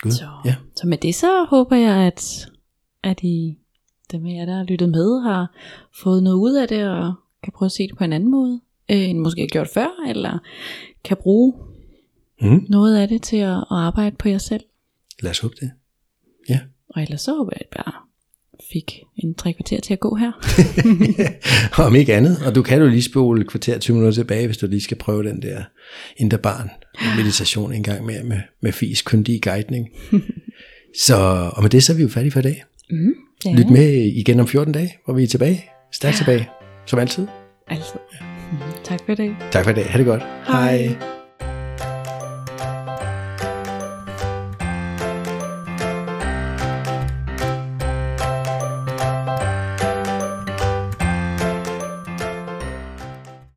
[0.00, 0.56] Gud, Så, ja.
[0.76, 2.48] så med det så håber jeg, at,
[3.02, 3.58] at I,
[4.12, 5.54] dem af jer, der har lyttet med, har
[6.02, 8.60] fået noget ud af det, og kan prøve at se det på en anden måde,
[8.90, 10.38] øh, end måske har gjort før, eller
[11.04, 11.54] kan bruge
[12.40, 12.66] Mm.
[12.68, 14.62] noget af det til at, at arbejde på jer selv.
[15.22, 15.70] Lad os håbe det.
[16.48, 16.60] Ja.
[16.88, 17.92] Og ellers så håber jeg, at bare
[18.72, 20.32] fik en tre kvarter til at gå her.
[21.86, 22.38] Om ikke andet.
[22.46, 24.96] Og du kan jo lige spole et kvarter 20 minutter tilbage, hvis du lige skal
[24.96, 25.62] prøve den der
[26.16, 26.70] indre barn
[27.16, 29.88] meditation en gang mere med, med Fis kyndige guidning.
[31.06, 31.16] så,
[31.56, 32.64] og med det så er vi jo færdige for i dag.
[32.90, 33.14] Mm,
[33.44, 35.64] ja, Lyt med igen om 14 dage, hvor vi er tilbage.
[35.92, 36.48] Stærkt tilbage,
[36.86, 37.26] som altid.
[37.68, 37.94] Altså.
[38.52, 39.36] Mm, tak for i dag.
[39.52, 39.90] Tak for i dag.
[39.90, 40.22] Ha' det godt.
[40.46, 40.86] Hej.
[40.86, 41.19] Hej.